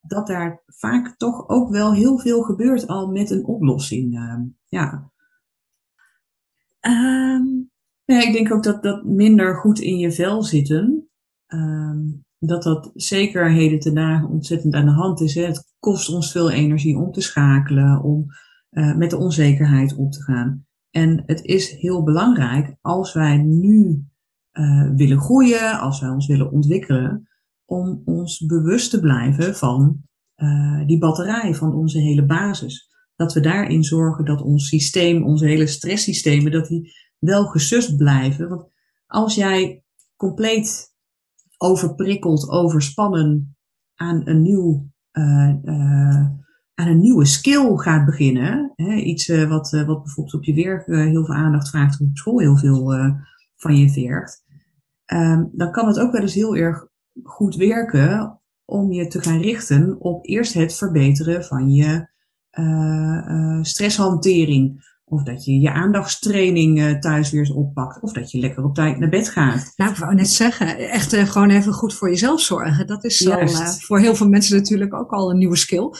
dat 0.01 0.27
daar 0.27 0.63
vaak 0.67 1.17
toch 1.17 1.49
ook 1.49 1.71
wel 1.71 1.95
heel 1.95 2.19
veel 2.19 2.43
gebeurt 2.43 2.87
al 2.87 3.11
met 3.11 3.31
een 3.31 3.47
oplossing. 3.47 4.15
Uh, 4.15 4.41
ja. 4.69 5.11
Um, 6.81 7.71
ja, 8.07 8.27
ik 8.27 8.33
denk 8.33 8.53
ook 8.53 8.63
dat 8.63 8.83
dat 8.83 9.05
minder 9.05 9.57
goed 9.57 9.79
in 9.79 9.99
je 9.99 10.13
vel 10.13 10.43
zitten. 10.43 11.09
Um, 11.47 12.25
dat 12.39 12.63
dat 12.63 12.91
zeker 12.95 13.51
heden 13.51 13.79
ten 13.79 14.29
ontzettend 14.31 14.75
aan 14.75 14.85
de 14.85 14.91
hand 14.91 15.21
is. 15.21 15.35
Hè. 15.35 15.43
Het 15.43 15.75
kost 15.79 16.15
ons 16.15 16.33
veel 16.33 16.51
energie 16.51 16.97
om 16.97 17.13
te 17.13 17.21
schakelen, 17.21 18.03
om 18.03 18.27
uh, 18.71 18.97
met 18.97 19.11
de 19.11 19.17
onzekerheid 19.17 19.97
om 19.97 20.11
te 20.11 20.23
gaan. 20.23 20.67
En 20.91 21.23
het 21.27 21.43
is 21.43 21.71
heel 21.71 22.03
belangrijk 22.03 22.77
als 22.81 23.13
wij 23.13 23.37
nu 23.37 24.05
uh, 24.53 24.91
willen 24.95 25.19
groeien, 25.19 25.81
als 25.81 26.01
wij 26.01 26.11
ons 26.11 26.27
willen 26.27 26.51
ontwikkelen, 26.51 27.29
om 27.65 28.03
ons 28.05 28.47
bewust 28.47 28.91
te 28.91 29.01
blijven 29.01 29.57
van 29.57 30.03
uh, 30.37 30.87
die 30.87 30.99
batterij, 30.99 31.55
van 31.55 31.75
onze 31.75 31.99
hele 31.99 32.27
basis. 32.27 32.95
Dat 33.17 33.33
we 33.33 33.41
daarin 33.41 33.85
zorgen 33.85 34.25
dat 34.25 34.43
ons 34.43 34.69
systeem, 34.69 35.25
onze 35.25 35.47
hele 35.47 35.67
stresssystemen, 35.67 36.53
dat 36.53 36.67
die 36.67 36.93
wel 37.19 37.47
gesust 37.47 37.97
blijven. 37.97 38.49
Want 38.49 38.69
als 39.07 39.35
jij 39.35 39.85
compleet 40.17 40.95
overprikkeld, 41.59 42.49
overspannen 42.49 43.57
aan 43.95 44.29
een 44.29 44.43
nieuw 44.43 44.91
uh, 45.13 45.55
uh, 45.65 46.27
aan 46.75 46.89
een 46.89 47.01
nieuwe 47.01 47.25
skill 47.25 47.77
gaat 47.77 48.05
beginnen, 48.05 48.73
hè, 48.75 48.95
iets 48.95 49.29
uh, 49.29 49.49
wat, 49.49 49.71
wat 49.71 50.03
bijvoorbeeld 50.03 50.35
op 50.35 50.45
je 50.45 50.55
werk 50.55 50.87
heel 50.87 51.25
veel 51.25 51.35
aandacht 51.35 51.69
vraagt, 51.69 52.01
of 52.01 52.07
op 52.07 52.17
school 52.17 52.39
heel 52.39 52.57
veel 52.57 52.95
van 53.57 53.77
je 53.77 53.91
vergt, 53.91 54.45
um, 55.07 55.51
dan 55.53 55.73
kan 55.73 55.87
het 55.87 55.99
ook 55.99 56.13
wel 56.13 56.21
eens 56.21 56.35
heel 56.35 56.57
erg 56.57 56.87
goed 57.23 57.55
werken 57.55 58.41
om 58.65 58.93
je 58.93 59.07
te 59.07 59.23
gaan 59.23 59.41
richten 59.41 60.01
op 60.01 60.27
eerst 60.27 60.55
het 60.55 60.75
verbeteren 60.75 61.45
van 61.45 61.71
je 61.71 62.09
stresshantering. 63.63 64.96
Of 65.09 65.23
dat 65.23 65.45
je 65.45 65.61
je 65.61 65.73
aandachtstraining 65.73 66.79
uh, 66.79 66.99
thuis 66.99 67.31
weer 67.31 67.41
eens 67.41 67.53
oppakt. 67.53 68.03
Of 68.03 68.13
dat 68.13 68.31
je 68.31 68.39
lekker 68.39 68.65
op 68.65 68.75
tijd 68.75 68.99
naar 68.99 69.09
bed 69.09 69.29
gaat. 69.29 69.73
Nou, 69.77 69.91
ik 69.91 69.97
wou 69.97 70.15
net 70.15 70.29
zeggen, 70.29 70.79
echt 70.79 71.15
uh, 71.15 71.25
gewoon 71.25 71.51
even 71.51 71.73
goed 71.73 71.95
voor 71.95 72.09
jezelf 72.09 72.41
zorgen. 72.41 72.87
Dat 72.87 73.05
is 73.05 73.29
al, 73.29 73.43
uh, 73.43 73.69
voor 73.69 73.99
heel 73.99 74.15
veel 74.15 74.29
mensen 74.29 74.57
natuurlijk 74.57 74.95
ook 74.95 75.11
al 75.11 75.31
een 75.31 75.39
nieuwe 75.39 75.57
skill. 75.57 75.91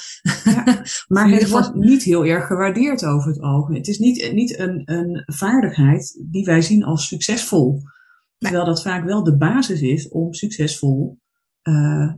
Ja, 0.45 0.83
maar 1.15 1.29
het 1.29 1.49
wordt 1.49 1.75
niet 1.75 2.03
heel 2.03 2.25
erg 2.25 2.47
gewaardeerd 2.47 3.05
over 3.05 3.29
het 3.29 3.41
algemeen. 3.41 3.79
Het 3.79 3.89
is 3.89 3.99
niet, 3.99 4.33
niet 4.33 4.59
een, 4.59 4.83
een 4.85 5.23
vaardigheid 5.27 6.25
die 6.31 6.45
wij 6.45 6.63
zien 6.63 6.85
als 6.85 7.07
succesvol. 7.07 7.83
Terwijl 8.39 8.65
dat 8.65 8.83
vaak 8.83 9.05
wel 9.05 9.25
de 9.25 9.37
basis 9.37 9.81
is 9.81 10.09
om 10.09 10.33
succesvol, 10.33 11.19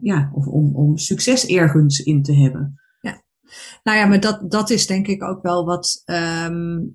ja, 0.01 0.31
of 0.33 0.47
om, 0.47 0.77
om 0.77 0.97
succes 0.97 1.47
ergens 1.47 1.99
in 1.99 2.23
te 2.23 2.35
hebben. 2.35 2.81
Nou 3.83 3.99
ja, 3.99 4.07
maar 4.07 4.21
dat, 4.21 4.51
dat 4.51 4.71
is 4.71 4.87
denk 4.87 5.07
ik 5.07 5.23
ook 5.23 5.43
wel 5.43 5.65
wat, 5.65 6.03
um, 6.05 6.93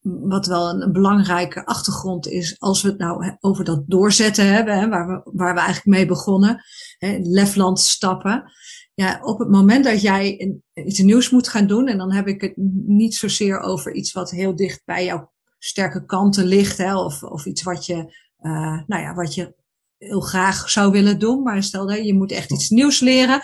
wat 0.00 0.46
wel 0.46 0.68
een, 0.68 0.92
belangrijke 0.92 1.66
achtergrond 1.66 2.28
is 2.28 2.60
als 2.60 2.82
we 2.82 2.88
het 2.88 2.98
nou 2.98 3.36
over 3.40 3.64
dat 3.64 3.82
doorzetten 3.86 4.52
hebben, 4.52 4.78
hè, 4.78 4.88
waar, 4.88 5.06
we, 5.06 5.30
waar 5.32 5.54
we 5.54 5.60
eigenlijk 5.60 5.96
mee 5.96 6.06
begonnen, 6.06 6.64
hè, 6.98 7.18
Lefland 7.20 7.80
stappen. 7.80 8.52
Ja, 8.94 9.20
op 9.22 9.38
het 9.38 9.48
moment 9.48 9.84
dat 9.84 10.00
jij 10.00 10.56
iets 10.74 10.98
nieuws 10.98 11.30
moet 11.30 11.48
gaan 11.48 11.66
doen, 11.66 11.88
en 11.88 11.98
dan 11.98 12.12
heb 12.12 12.26
ik 12.26 12.40
het 12.40 12.52
niet 12.86 13.14
zozeer 13.14 13.60
over 13.60 13.92
iets 13.92 14.12
wat 14.12 14.30
heel 14.30 14.56
dicht 14.56 14.82
bij 14.84 15.04
jouw 15.04 15.32
sterke 15.58 16.04
kanten 16.04 16.44
ligt, 16.44 16.78
hè, 16.78 16.96
of, 16.96 17.22
of 17.22 17.46
iets 17.46 17.62
wat 17.62 17.86
je, 17.86 17.96
uh, 18.40 18.82
nou 18.86 19.02
ja, 19.02 19.14
wat 19.14 19.34
je 19.34 19.54
heel 19.98 20.20
graag 20.20 20.70
zou 20.70 20.92
willen 20.92 21.18
doen, 21.18 21.42
maar 21.42 21.62
stel 21.62 21.86
dat 21.86 22.04
je 22.04 22.14
moet 22.14 22.32
echt 22.32 22.52
iets 22.52 22.70
nieuws 22.70 23.00
leren 23.00 23.42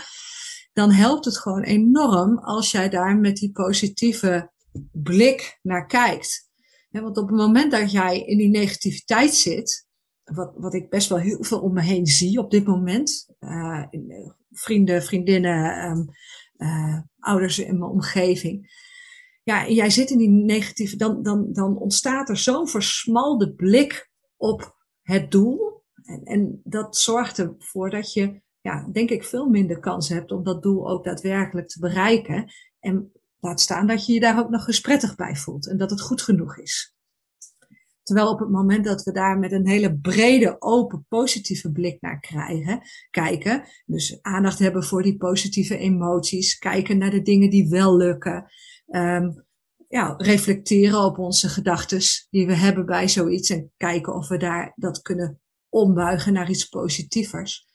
dan 0.79 0.91
helpt 0.91 1.25
het 1.25 1.39
gewoon 1.39 1.63
enorm 1.63 2.39
als 2.39 2.71
jij 2.71 2.89
daar 2.89 3.17
met 3.17 3.37
die 3.37 3.53
positieve 3.53 4.51
blik 4.93 5.59
naar 5.63 5.87
kijkt. 5.87 6.49
want 6.91 7.17
op 7.17 7.29
het 7.29 7.37
moment 7.37 7.71
dat 7.71 7.93
jij 7.93 8.21
in 8.21 8.39
die 8.39 8.49
negativiteit 8.49 9.35
zit, 9.35 9.87
wat, 10.25 10.53
wat 10.57 10.75
ik 10.75 10.91
best 10.91 11.09
wel 11.09 11.19
heel 11.19 11.45
veel 11.45 11.61
om 11.61 11.73
me 11.73 11.83
heen 11.83 12.07
zie 12.07 12.39
op 12.39 12.51
dit 12.51 12.67
moment, 12.67 13.29
uh, 13.41 13.85
vrienden, 14.51 15.03
vriendinnen, 15.03 15.85
um, 15.91 16.09
uh, 16.57 16.99
ouders 17.19 17.59
in 17.59 17.79
mijn 17.79 17.91
omgeving. 17.91 18.87
Ja, 19.43 19.67
en 19.67 19.75
jij 19.75 19.91
zit 19.91 20.11
in 20.11 20.19
die 20.19 20.29
negatieve, 20.29 20.97
dan, 20.97 21.23
dan, 21.23 21.53
dan 21.53 21.79
ontstaat 21.79 22.29
er 22.29 22.37
zo'n 22.37 22.69
versmalde 22.69 23.55
blik 23.55 24.11
op 24.37 24.77
het 25.03 25.31
doel. 25.31 25.83
En, 26.03 26.23
en 26.25 26.61
dat 26.65 26.97
zorgt 26.97 27.39
ervoor 27.39 27.91
dat 27.91 28.13
je 28.13 28.41
ja, 28.69 28.89
denk 28.93 29.11
ik 29.11 29.25
veel 29.25 29.49
minder 29.49 29.81
kans 29.81 30.09
hebt 30.09 30.33
om 30.33 30.45
dat 30.45 30.63
doel 30.63 30.89
ook 30.89 31.05
daadwerkelijk 31.05 31.69
te 31.69 31.81
bereiken. 31.81 32.53
En 32.81 33.13
laat 33.41 33.61
staan 33.61 33.87
dat 33.87 34.07
je 34.07 34.13
je 34.13 34.21
daar 34.21 34.39
ook 34.39 34.51
nog 34.51 34.67
eens 34.67 34.81
prettig 34.81 35.17
bij 35.17 35.37
voelt 35.37 35.69
en 35.69 35.77
dat 35.77 35.91
het 35.91 36.01
goed 36.01 36.23
genoeg 36.23 36.59
is. 36.59 36.95
Terwijl 38.03 38.29
op 38.29 38.39
het 38.39 38.49
moment 38.49 38.85
dat 38.85 39.03
we 39.03 39.13
daar 39.13 39.39
met 39.39 39.53
een 39.53 39.69
hele 39.69 39.99
brede, 39.99 40.57
open, 40.59 41.07
positieve 41.09 41.73
blik 41.73 42.01
naar 42.01 42.21
krijgen, 42.21 42.81
kijken, 43.11 43.69
dus 43.87 44.19
aandacht 44.23 44.59
hebben 44.59 44.85
voor 44.85 45.03
die 45.03 45.17
positieve 45.17 45.79
emoties, 45.79 46.59
kijken 46.59 46.99
naar 46.99 47.11
de 47.11 47.23
dingen 47.23 47.51
die 47.51 47.69
wel 47.69 47.97
lukken, 47.97 48.53
um, 48.87 49.45
ja, 49.89 50.15
reflecteren 50.17 51.05
op 51.05 51.19
onze 51.19 51.49
gedachten 51.49 52.01
die 52.31 52.47
we 52.47 52.55
hebben 52.55 52.87
bij 52.87 53.09
zoiets 53.09 53.51
en 53.51 53.73
kijken 53.77 54.15
of 54.15 54.29
we 54.29 54.37
daar 54.37 54.73
dat 54.77 55.03
kunnen 55.03 55.41
ombuigen 55.69 56.33
naar 56.33 56.51
iets 56.51 56.69
positievers 56.69 57.68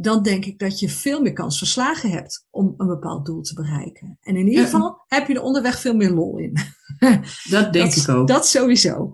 dan 0.00 0.22
denk 0.22 0.44
ik 0.44 0.58
dat 0.58 0.80
je 0.80 0.88
veel 0.88 1.22
meer 1.22 1.32
kans 1.32 1.58
verslagen 1.58 2.10
hebt 2.10 2.46
om 2.50 2.74
een 2.76 2.86
bepaald 2.86 3.26
doel 3.26 3.40
te 3.40 3.54
bereiken. 3.54 4.18
En 4.20 4.36
in 4.36 4.48
ieder 4.48 4.64
geval 4.64 5.04
heb 5.06 5.28
je 5.28 5.34
er 5.34 5.42
onderweg 5.42 5.80
veel 5.80 5.94
meer 5.94 6.10
lol 6.10 6.38
in. 6.38 6.56
Dat 7.50 7.72
denk 7.72 7.94
ik 7.94 8.08
ook. 8.08 8.28
Dat 8.28 8.46
sowieso. 8.46 9.12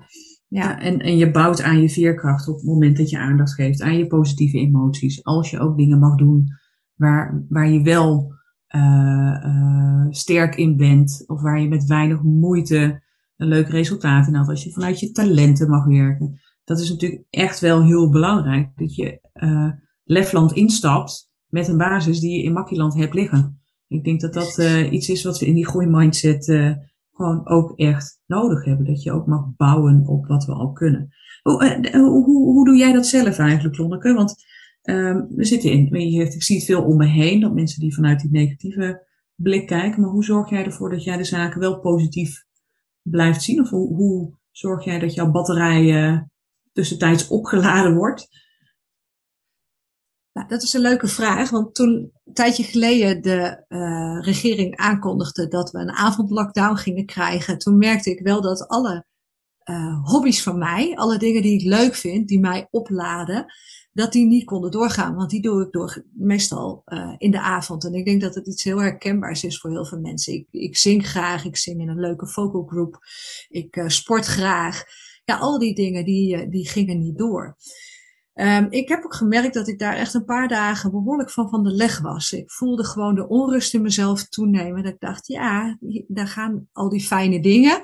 Ja. 0.48 0.80
en, 0.80 0.98
en 0.98 1.16
je 1.16 1.30
bouwt 1.30 1.62
aan 1.62 1.80
je 1.80 1.90
veerkracht 1.90 2.48
op 2.48 2.54
het 2.54 2.64
moment 2.64 2.96
dat 2.96 3.10
je 3.10 3.18
aandacht 3.18 3.54
geeft 3.54 3.82
aan 3.82 3.96
je 3.96 4.06
positieve 4.06 4.58
emoties. 4.58 5.24
Als 5.24 5.50
je 5.50 5.60
ook 5.60 5.76
dingen 5.76 5.98
mag 5.98 6.16
doen 6.16 6.46
waar, 6.94 7.44
waar 7.48 7.68
je 7.68 7.82
wel 7.82 8.32
uh, 8.68 9.44
uh, 9.44 10.06
sterk 10.10 10.54
in 10.54 10.76
bent, 10.76 11.24
of 11.26 11.42
waar 11.42 11.60
je 11.60 11.68
met 11.68 11.84
weinig 11.84 12.22
moeite 12.22 13.02
een 13.36 13.48
leuk 13.48 13.68
resultaat 13.68 14.26
in 14.26 14.34
had. 14.34 14.48
Als 14.48 14.64
je 14.64 14.72
vanuit 14.72 15.00
je 15.00 15.10
talenten 15.10 15.70
mag 15.70 15.84
werken. 15.84 16.40
Dat 16.64 16.80
is 16.80 16.90
natuurlijk 16.90 17.24
echt 17.30 17.60
wel 17.60 17.84
heel 17.84 18.10
belangrijk. 18.10 18.70
Dat 18.76 18.94
je 18.94 19.20
uh, 19.34 19.70
Lefland 20.04 20.52
instapt 20.52 21.30
met 21.46 21.68
een 21.68 21.76
basis 21.76 22.20
die 22.20 22.36
je 22.36 22.42
in 22.42 22.52
Makkieland 22.52 22.94
hebt 22.94 23.14
liggen. 23.14 23.62
Ik 23.88 24.04
denk 24.04 24.20
dat 24.20 24.34
dat 24.34 24.58
uh, 24.58 24.92
iets 24.92 25.08
is 25.08 25.24
wat 25.24 25.38
we 25.38 25.46
in 25.46 25.54
die 25.54 25.66
groeimindset 25.66 26.48
uh, 26.48 26.72
gewoon 27.12 27.48
ook 27.48 27.78
echt 27.78 28.20
nodig 28.26 28.64
hebben. 28.64 28.86
Dat 28.86 29.02
je 29.02 29.12
ook 29.12 29.26
mag 29.26 29.56
bouwen 29.56 30.06
op 30.06 30.26
wat 30.26 30.44
we 30.44 30.52
al 30.52 30.72
kunnen. 30.72 31.08
Hoe, 31.42 31.82
hoe, 31.92 32.52
hoe 32.52 32.64
doe 32.64 32.76
jij 32.76 32.92
dat 32.92 33.06
zelf 33.06 33.38
eigenlijk, 33.38 33.76
Lonneke? 33.76 34.14
Want 34.14 34.34
um, 34.82 35.26
we 35.30 35.44
zitten 35.44 35.70
in, 35.70 36.10
je 36.10 36.22
ik 36.22 36.42
zie 36.42 36.56
het 36.56 36.64
veel 36.64 36.84
om 36.84 36.96
me 36.96 37.06
heen, 37.06 37.40
dat 37.40 37.54
mensen 37.54 37.80
die 37.80 37.94
vanuit 37.94 38.20
die 38.20 38.30
negatieve 38.30 39.06
blik 39.34 39.66
kijken. 39.66 40.00
Maar 40.00 40.10
hoe 40.10 40.24
zorg 40.24 40.50
jij 40.50 40.64
ervoor 40.64 40.90
dat 40.90 41.04
jij 41.04 41.16
de 41.16 41.24
zaken 41.24 41.60
wel 41.60 41.80
positief 41.80 42.44
blijft 43.02 43.42
zien? 43.42 43.60
Of 43.60 43.70
hoe, 43.70 43.94
hoe 43.94 44.38
zorg 44.50 44.84
jij 44.84 44.98
dat 44.98 45.14
jouw 45.14 45.30
batterij 45.30 46.28
tussentijds 46.72 47.28
opgeladen 47.28 47.94
wordt? 47.94 48.43
Nou, 50.34 50.48
dat 50.48 50.62
is 50.62 50.72
een 50.72 50.80
leuke 50.80 51.08
vraag, 51.08 51.50
want 51.50 51.74
toen 51.74 52.12
een 52.24 52.32
tijdje 52.32 52.62
geleden 52.62 53.22
de 53.22 53.64
uh, 53.68 54.18
regering 54.20 54.76
aankondigde 54.76 55.48
dat 55.48 55.70
we 55.70 55.78
een 55.78 55.92
avondlockdown 55.92 56.76
gingen 56.76 57.06
krijgen, 57.06 57.58
toen 57.58 57.78
merkte 57.78 58.10
ik 58.10 58.20
wel 58.20 58.40
dat 58.40 58.68
alle 58.68 59.04
uh, 59.64 60.04
hobby's 60.04 60.42
van 60.42 60.58
mij, 60.58 60.96
alle 60.96 61.18
dingen 61.18 61.42
die 61.42 61.58
ik 61.60 61.66
leuk 61.66 61.94
vind, 61.94 62.28
die 62.28 62.40
mij 62.40 62.68
opladen, 62.70 63.46
dat 63.92 64.12
die 64.12 64.26
niet 64.26 64.44
konden 64.44 64.70
doorgaan. 64.70 65.14
Want 65.14 65.30
die 65.30 65.42
doe 65.42 65.62
ik 65.62 65.72
door, 65.72 66.04
meestal 66.12 66.82
uh, 66.86 67.14
in 67.18 67.30
de 67.30 67.40
avond. 67.40 67.84
En 67.84 67.94
ik 67.94 68.04
denk 68.04 68.20
dat 68.20 68.34
het 68.34 68.46
iets 68.46 68.64
heel 68.64 68.80
herkenbaars 68.80 69.44
is 69.44 69.58
voor 69.58 69.70
heel 69.70 69.86
veel 69.86 70.00
mensen. 70.00 70.32
Ik, 70.32 70.46
ik 70.50 70.76
zing 70.76 71.08
graag, 71.08 71.44
ik 71.44 71.56
zing 71.56 71.80
in 71.80 71.88
een 71.88 72.00
leuke 72.00 72.26
vocalgroep, 72.26 72.98
ik 73.48 73.76
uh, 73.76 73.88
sport 73.88 74.24
graag. 74.24 74.84
Ja, 75.24 75.36
al 75.36 75.58
die 75.58 75.74
dingen 75.74 76.04
die, 76.04 76.48
die 76.48 76.68
gingen 76.68 76.98
niet 76.98 77.18
door. 77.18 77.56
Um, 78.34 78.66
ik 78.70 78.88
heb 78.88 79.04
ook 79.04 79.14
gemerkt 79.14 79.54
dat 79.54 79.68
ik 79.68 79.78
daar 79.78 79.94
echt 79.94 80.14
een 80.14 80.24
paar 80.24 80.48
dagen 80.48 80.90
behoorlijk 80.90 81.30
van 81.30 81.48
van 81.48 81.64
de 81.64 81.70
leg 81.70 82.00
was. 82.00 82.32
Ik 82.32 82.50
voelde 82.50 82.84
gewoon 82.84 83.14
de 83.14 83.28
onrust 83.28 83.74
in 83.74 83.82
mezelf 83.82 84.28
toenemen. 84.28 84.82
Dat 84.82 84.92
ik 84.92 85.00
dacht, 85.00 85.26
ja, 85.26 85.78
daar 86.08 86.28
gaan 86.28 86.68
al 86.72 86.88
die 86.88 87.00
fijne 87.00 87.40
dingen. 87.40 87.82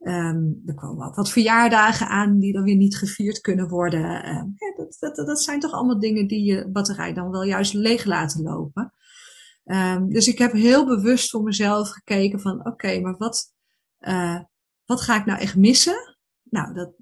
Um, 0.00 0.62
er 0.66 0.74
komen 0.74 1.06
ook 1.06 1.14
wat 1.14 1.30
verjaardagen 1.30 2.08
aan 2.08 2.38
die 2.38 2.52
dan 2.52 2.62
weer 2.62 2.76
niet 2.76 2.96
gevierd 2.96 3.40
kunnen 3.40 3.68
worden. 3.68 4.28
Um, 4.28 4.54
ja, 4.56 4.74
dat, 4.76 4.96
dat, 4.98 5.26
dat 5.26 5.42
zijn 5.42 5.60
toch 5.60 5.72
allemaal 5.72 6.00
dingen 6.00 6.26
die 6.26 6.44
je 6.44 6.68
batterij 6.70 7.12
dan 7.12 7.30
wel 7.30 7.42
juist 7.42 7.74
leeg 7.74 8.04
laten 8.04 8.42
lopen. 8.42 8.92
Dus 10.08 10.28
ik 10.28 10.38
heb 10.38 10.52
heel 10.52 10.86
bewust 10.86 11.30
voor 11.30 11.42
mezelf 11.42 11.88
gekeken 11.88 12.40
van 12.40 12.66
oké, 12.66 13.00
maar 13.00 13.16
wat, 13.16 13.52
uh, 14.00 14.40
wat 14.84 15.00
ga 15.00 15.16
ik 15.16 15.24
nou 15.24 15.40
echt 15.40 15.56
missen? 15.56 16.16
Nou, 16.42 16.74
dat, 16.74 16.92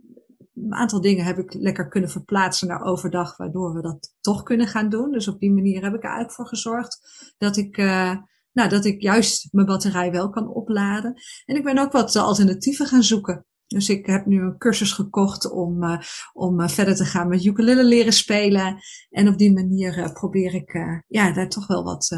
een 0.57 0.75
aantal 0.75 1.01
dingen 1.01 1.25
heb 1.25 1.38
ik 1.38 1.55
lekker 1.55 1.88
kunnen 1.88 2.11
verplaatsen 2.11 2.69
naar 2.69 2.83
overdag, 2.83 3.37
waardoor 3.37 3.75
we 3.75 3.83
dat 3.83 4.14
toch 4.21 4.42
kunnen 4.42 4.66
gaan 4.66 4.88
doen. 4.88 5.12
Dus 5.12 5.29
op 5.29 5.40
die 5.40 5.53
manier 5.53 5.83
heb 5.83 5.95
ik 5.95 6.03
er 6.03 6.05
eigenlijk 6.05 6.33
voor 6.33 6.47
gezorgd 6.47 7.01
dat 7.38 7.57
ik, 7.57 7.77
uh, 7.77 8.16
nou, 8.53 8.69
dat 8.69 8.85
ik 8.85 9.03
juist 9.03 9.49
mijn 9.53 9.66
batterij 9.66 10.11
wel 10.11 10.31
kan 10.31 10.49
opladen. 10.49 11.14
En 11.45 11.57
ik 11.57 11.64
ben 11.64 11.79
ook 11.79 11.92
wat 11.92 12.16
alternatieven 12.16 12.87
gaan 12.87 13.03
zoeken. 13.03 13.47
Dus 13.66 13.88
ik 13.88 14.07
heb 14.07 14.27
nu 14.27 14.40
een 14.40 14.59
cursus 14.59 14.92
gekocht 14.92 15.51
om, 15.51 15.83
uh, 15.83 15.99
om 16.33 16.61
uh, 16.61 16.69
verder 16.69 16.95
te 16.95 17.05
gaan 17.05 17.29
met 17.29 17.45
ukulele 17.45 17.85
leren 17.85 18.12
spelen. 18.12 18.79
En 19.11 19.29
op 19.29 19.38
die 19.38 19.53
manier 19.53 20.12
probeer 20.12 20.55
ik 20.55 20.73
ja, 21.07 21.33
daar 21.33 21.49
toch 21.49 21.66
wel 21.66 21.85
wat, 21.85 22.09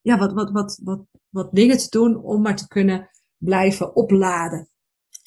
ja, 0.00 0.18
wat, 0.18 0.32
wat, 0.32 0.50
wat, 0.50 0.80
wat, 0.84 1.04
wat 1.28 1.52
dingen 1.52 1.78
te 1.78 1.88
doen 1.88 2.22
om 2.22 2.42
maar 2.42 2.56
te 2.56 2.68
kunnen 2.68 3.10
blijven 3.36 3.96
opladen. 3.96 4.71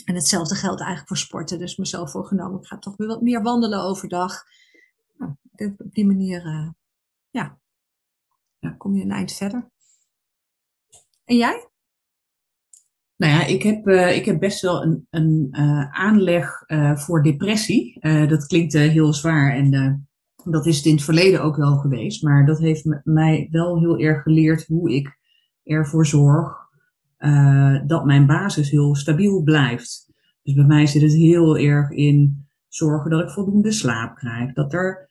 En 0.06 0.16
hetzelfde 0.16 0.56
geldt 0.56 0.80
eigenlijk 0.80 1.08
voor 1.08 1.18
sporten. 1.18 1.60
Dus 1.60 1.78
mezelf 1.78 2.12
voorgenomen, 2.12 2.60
ik 2.60 2.68
ga 2.68 2.78
toch 2.78 2.98
weer 2.98 3.08
wat 3.08 3.22
meer 3.22 3.42
wandelen 3.42 3.84
overdag. 3.84 4.44
Nou, 5.18 5.36
op 5.78 5.94
die 5.94 6.06
manier, 6.06 6.46
uh, 6.46 6.70
ja, 7.30 7.60
ja, 8.60 8.70
kom 8.70 8.96
je 8.96 9.04
een 9.04 9.12
eind 9.12 9.32
verder. 9.32 9.70
En 11.26 11.38
jij? 11.38 11.70
Nou 13.16 13.34
ja, 13.34 13.46
ik 13.46 13.64
heb, 13.64 13.88
uh, 13.88 14.16
ik 14.16 14.26
heb 14.26 14.40
best 14.40 14.62
wel 14.62 14.84
een, 14.84 15.08
een 15.10 15.48
uh, 15.52 15.92
aanleg 15.92 16.64
voor 16.96 17.24
depressie. 17.24 18.00
dat 18.28 18.48
klinkt 18.48 18.74
heel 18.74 19.14
zwaar 19.14 19.56
en 19.56 20.08
dat 20.44 20.66
is 20.66 20.78
het 20.78 20.86
in 20.86 20.96
het 20.96 21.04
verleden 21.04 21.42
ook 21.42 21.56
wel 21.56 21.76
geweest. 21.76 22.24
Maar 22.24 22.46
dat 22.46 22.60
heeft 22.60 22.86
mij 23.04 23.48
wel 23.52 23.80
heel 23.80 24.00
erg 24.00 24.24
geleerd 24.24 24.66
hoe 24.66 24.94
ik 24.94 25.18
ervoor 25.64 26.06
zorg 26.06 26.65
uh, 27.26 27.80
dat 27.88 28.06
mijn 28.06 28.26
basis 28.26 28.70
heel 28.70 28.96
stabiel 28.96 29.44
blijft. 29.44 30.12
Dus 30.44 30.54
bij 30.54 30.66
mij 30.66 30.86
zit 30.86 31.02
het 31.02 31.14
heel 31.14 31.58
erg 31.58 31.90
in 31.92 32.48
zorgen 32.68 33.12
dat 33.12 33.22
ik 33.22 33.30
voldoende 33.30 33.72
slaap 33.72 34.16
krijg, 34.16 34.54
dat 34.54 34.74
er 34.74 35.10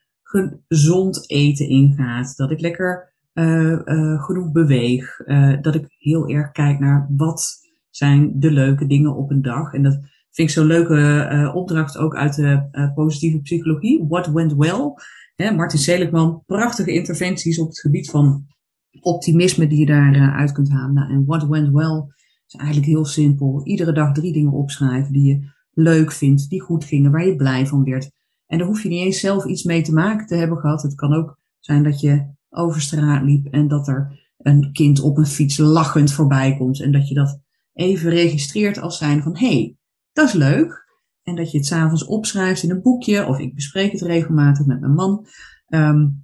gezond 0.69 1.31
eten 1.31 1.69
ingaat, 1.69 2.37
dat 2.37 2.51
ik 2.51 2.61
lekker 2.61 3.13
uh, 3.35 3.79
uh, 3.85 4.23
genoeg 4.23 4.53
beweeg, 4.53 5.17
dat 5.61 5.75
ik 5.75 5.95
heel 5.99 6.29
erg 6.29 6.53
kijk 6.53 6.79
naar 6.79 7.07
wat 7.17 7.63
zijn 7.91 8.41
de 8.41 8.51
leuke 8.51 8.87
dingen 8.87 9.17
op 9.17 9.31
een 9.31 9.43
dag. 9.43 9.73
En 9.73 9.83
dat 9.83 9.93
vind 10.31 10.49
ik 10.49 10.55
zo'n 10.55 10.67
leuke 10.67 11.51
opdracht 11.55 11.99
ook 11.99 12.17
uit 12.17 12.35
de 12.35 12.91
positieve 12.95 13.41
psychologie. 13.41 14.05
What 14.09 14.27
went 14.27 14.55
well? 14.55 14.93
Hè, 15.37 15.51
Martin 15.51 15.79
Seligman, 15.79 16.43
prachtige 16.47 16.93
interventies 16.93 17.59
op 17.59 17.69
het 17.69 17.81
gebied 17.81 18.11
van 18.11 18.47
optimisme 19.01 19.67
die 19.67 19.79
je 19.79 19.87
daaruit 19.87 20.33
uit 20.33 20.53
kunt 20.53 20.71
halen. 20.71 20.95
Nou, 20.95 21.11
en 21.11 21.25
what 21.25 21.47
went 21.47 21.73
well 21.73 22.05
is 22.47 22.55
eigenlijk 22.55 22.89
heel 22.89 23.05
simpel. 23.05 23.61
Iedere 23.65 23.93
dag 23.93 24.13
drie 24.13 24.33
dingen 24.33 24.53
opschrijven 24.53 25.13
die 25.13 25.25
je 25.25 25.53
leuk 25.73 26.13
vindt, 26.13 26.49
die 26.49 26.61
goed 26.61 26.85
gingen, 26.85 27.11
waar 27.11 27.27
je 27.27 27.37
blij 27.37 27.67
van 27.67 27.85
werd. 27.85 28.11
En 28.47 28.59
daar 28.59 28.67
hoef 28.67 28.83
je 28.83 28.89
niet 28.89 29.05
eens 29.05 29.21
zelf 29.21 29.45
iets 29.45 29.63
mee 29.63 29.83
te 29.83 29.93
maken 29.93 30.27
te 30.27 30.35
hebben 30.35 30.59
gehad. 30.59 30.83
Het 30.83 30.95
kan 30.95 31.15
ook 31.15 31.39
zijn 31.59 31.83
dat 31.83 32.01
je 32.01 32.33
over 32.49 32.81
straat 32.81 33.23
liep 33.23 33.47
en 33.47 33.69
dat 33.69 33.89
er 33.89 34.23
een 34.39 34.73
kind 34.73 35.01
op 35.01 35.17
een 35.17 35.27
fiets 35.27 35.57
lachend 35.57 36.13
voorbij 36.13 36.57
komt. 36.57 36.81
En 36.81 36.93
dat 36.93 37.09
je 37.09 37.15
dat 37.15 37.41
even 37.73 38.11
registreert 38.11 38.81
als 38.81 38.99
zijn 38.99 39.23
van, 39.23 39.37
hé, 39.37 39.47
hey, 39.47 39.77
dat 40.13 40.29
is 40.29 40.33
leuk. 40.33 40.83
En 41.23 41.37
dat 41.37 41.51
je 41.51 41.59
het 41.59 41.67
s'avonds 41.67 42.05
opschrijft 42.05 42.63
in 42.63 42.71
een 42.71 42.83
boekje, 42.83 43.27
of 43.27 43.39
ik 43.39 43.55
bespreek 43.55 43.93
het 43.93 44.01
regelmatig 44.01 44.67
met 44.67 44.81
mijn 44.81 44.95
man. 44.95 45.27
Um, 45.69 46.24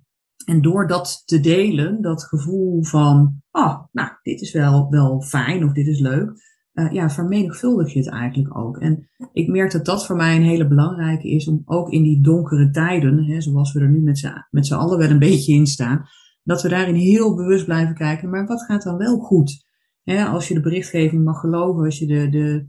en 0.51 0.61
door 0.61 0.87
dat 0.87 1.23
te 1.25 1.41
delen, 1.41 2.03
dat 2.03 2.25
gevoel 2.25 2.85
van, 2.85 3.43
oh, 3.51 3.79
nou, 3.93 4.09
dit 4.23 4.41
is 4.41 4.53
wel, 4.53 4.91
wel 4.91 5.23
fijn 5.23 5.65
of 5.65 5.73
dit 5.73 5.87
is 5.87 6.01
leuk, 6.01 6.31
uh, 6.75 6.93
ja, 6.93 7.11
vermenigvuldig 7.11 7.93
je 7.93 7.99
het 7.99 8.09
eigenlijk 8.09 8.57
ook. 8.57 8.79
En 8.79 9.09
ik 9.33 9.49
merk 9.49 9.73
dat 9.73 9.85
dat 9.85 10.07
voor 10.07 10.17
mij 10.17 10.37
een 10.37 10.43
hele 10.43 10.69
belangrijke 10.69 11.29
is 11.29 11.49
om 11.49 11.63
ook 11.65 11.91
in 11.91 12.03
die 12.03 12.21
donkere 12.21 12.71
tijden, 12.71 13.25
hè, 13.25 13.41
zoals 13.41 13.73
we 13.73 13.81
er 13.81 13.91
nu 13.91 14.03
met 14.51 14.67
z'n 14.67 14.75
allen 14.75 14.99
wel 14.99 15.11
een 15.11 15.19
beetje 15.19 15.53
in 15.53 15.67
staan, 15.67 16.05
dat 16.43 16.63
we 16.63 16.69
daarin 16.69 16.95
heel 16.95 17.35
bewust 17.37 17.65
blijven 17.65 17.95
kijken, 17.95 18.31
maar 18.31 18.47
wat 18.47 18.63
gaat 18.63 18.83
dan 18.83 18.97
wel 18.97 19.19
goed? 19.19 19.65
Hè, 20.03 20.25
als 20.25 20.49
je 20.49 20.55
de 20.55 20.61
berichtgeving 20.61 21.25
mag 21.25 21.41
geloven, 21.41 21.85
als 21.85 21.99
je 21.99 22.07
de, 22.07 22.29
de, 22.29 22.67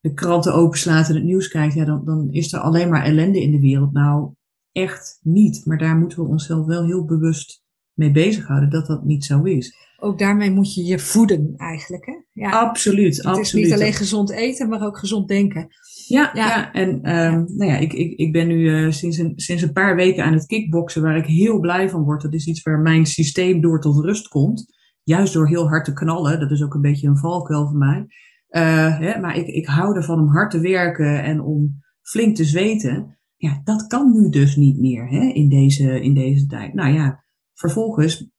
de 0.00 0.12
kranten 0.12 0.54
openslaat 0.54 1.08
en 1.08 1.14
het 1.14 1.24
nieuws 1.24 1.48
kijkt, 1.48 1.74
ja, 1.74 1.84
dan, 1.84 2.04
dan 2.04 2.28
is 2.30 2.52
er 2.52 2.60
alleen 2.60 2.88
maar 2.88 3.04
ellende 3.04 3.42
in 3.42 3.50
de 3.50 3.60
wereld. 3.60 3.92
Nou, 3.92 4.34
echt 4.76 5.20
niet. 5.22 5.62
Maar 5.64 5.78
daar 5.78 5.96
moeten 5.96 6.18
we 6.18 6.28
onszelf 6.28 6.66
wel 6.66 6.84
heel 6.84 7.04
bewust 7.04 7.64
mee 7.92 8.10
bezighouden 8.10 8.70
dat 8.70 8.86
dat 8.86 9.04
niet 9.04 9.24
zo 9.24 9.42
is. 9.42 9.74
Ook 9.98 10.18
daarmee 10.18 10.50
moet 10.50 10.74
je 10.74 10.84
je 10.84 10.98
voeden 10.98 11.54
eigenlijk. 11.56 12.06
Hè? 12.06 12.12
Ja. 12.32 12.50
Absoluut. 12.50 13.22
Het 13.22 13.38
is 13.38 13.52
niet 13.52 13.72
alleen 13.72 13.92
gezond 13.92 14.30
eten, 14.30 14.68
maar 14.68 14.82
ook 14.82 14.98
gezond 14.98 15.28
denken. 15.28 15.68
Ja, 16.06 16.30
ja. 16.34 16.72
en 16.72 16.88
um, 16.88 17.44
Nou 17.56 17.70
ja, 17.70 17.76
ik, 17.76 17.92
ik, 17.92 18.18
ik 18.18 18.32
ben 18.32 18.46
nu 18.46 18.56
uh, 18.56 18.90
sinds, 18.90 19.18
een, 19.18 19.32
sinds 19.36 19.62
een 19.62 19.72
paar 19.72 19.96
weken 19.96 20.24
aan 20.24 20.32
het 20.32 20.46
kickboksen, 20.46 21.02
waar 21.02 21.16
ik 21.16 21.26
heel 21.26 21.60
blij 21.60 21.90
van 21.90 22.02
word. 22.02 22.22
Dat 22.22 22.34
is 22.34 22.46
iets 22.46 22.62
waar 22.62 22.80
mijn 22.80 23.06
systeem 23.06 23.60
door 23.60 23.80
tot 23.80 24.04
rust 24.04 24.28
komt. 24.28 24.74
Juist 25.02 25.32
door 25.32 25.48
heel 25.48 25.68
hard 25.68 25.84
te 25.84 25.92
knallen. 25.92 26.40
Dat 26.40 26.50
is 26.50 26.62
ook 26.62 26.74
een 26.74 26.80
beetje 26.80 27.08
een 27.08 27.18
valkuil 27.18 27.66
voor 27.66 27.78
mij. 27.78 28.06
Uh, 28.50 28.98
hè, 28.98 29.20
maar 29.20 29.36
ik, 29.36 29.46
ik 29.46 29.66
hou 29.66 29.96
ervan 29.96 30.20
om 30.20 30.28
hard 30.28 30.50
te 30.50 30.60
werken 30.60 31.22
en 31.22 31.40
om 31.40 31.82
flink 32.02 32.36
te 32.36 32.44
zweten. 32.44 33.15
Ja, 33.36 33.60
dat 33.64 33.86
kan 33.86 34.12
nu 34.12 34.28
dus 34.28 34.56
niet 34.56 34.78
meer 34.78 35.08
hè, 35.08 35.20
in, 35.20 35.48
deze, 35.48 36.00
in 36.00 36.14
deze 36.14 36.46
tijd. 36.46 36.74
Nou 36.74 36.92
ja, 36.92 37.24
vervolgens 37.54 38.30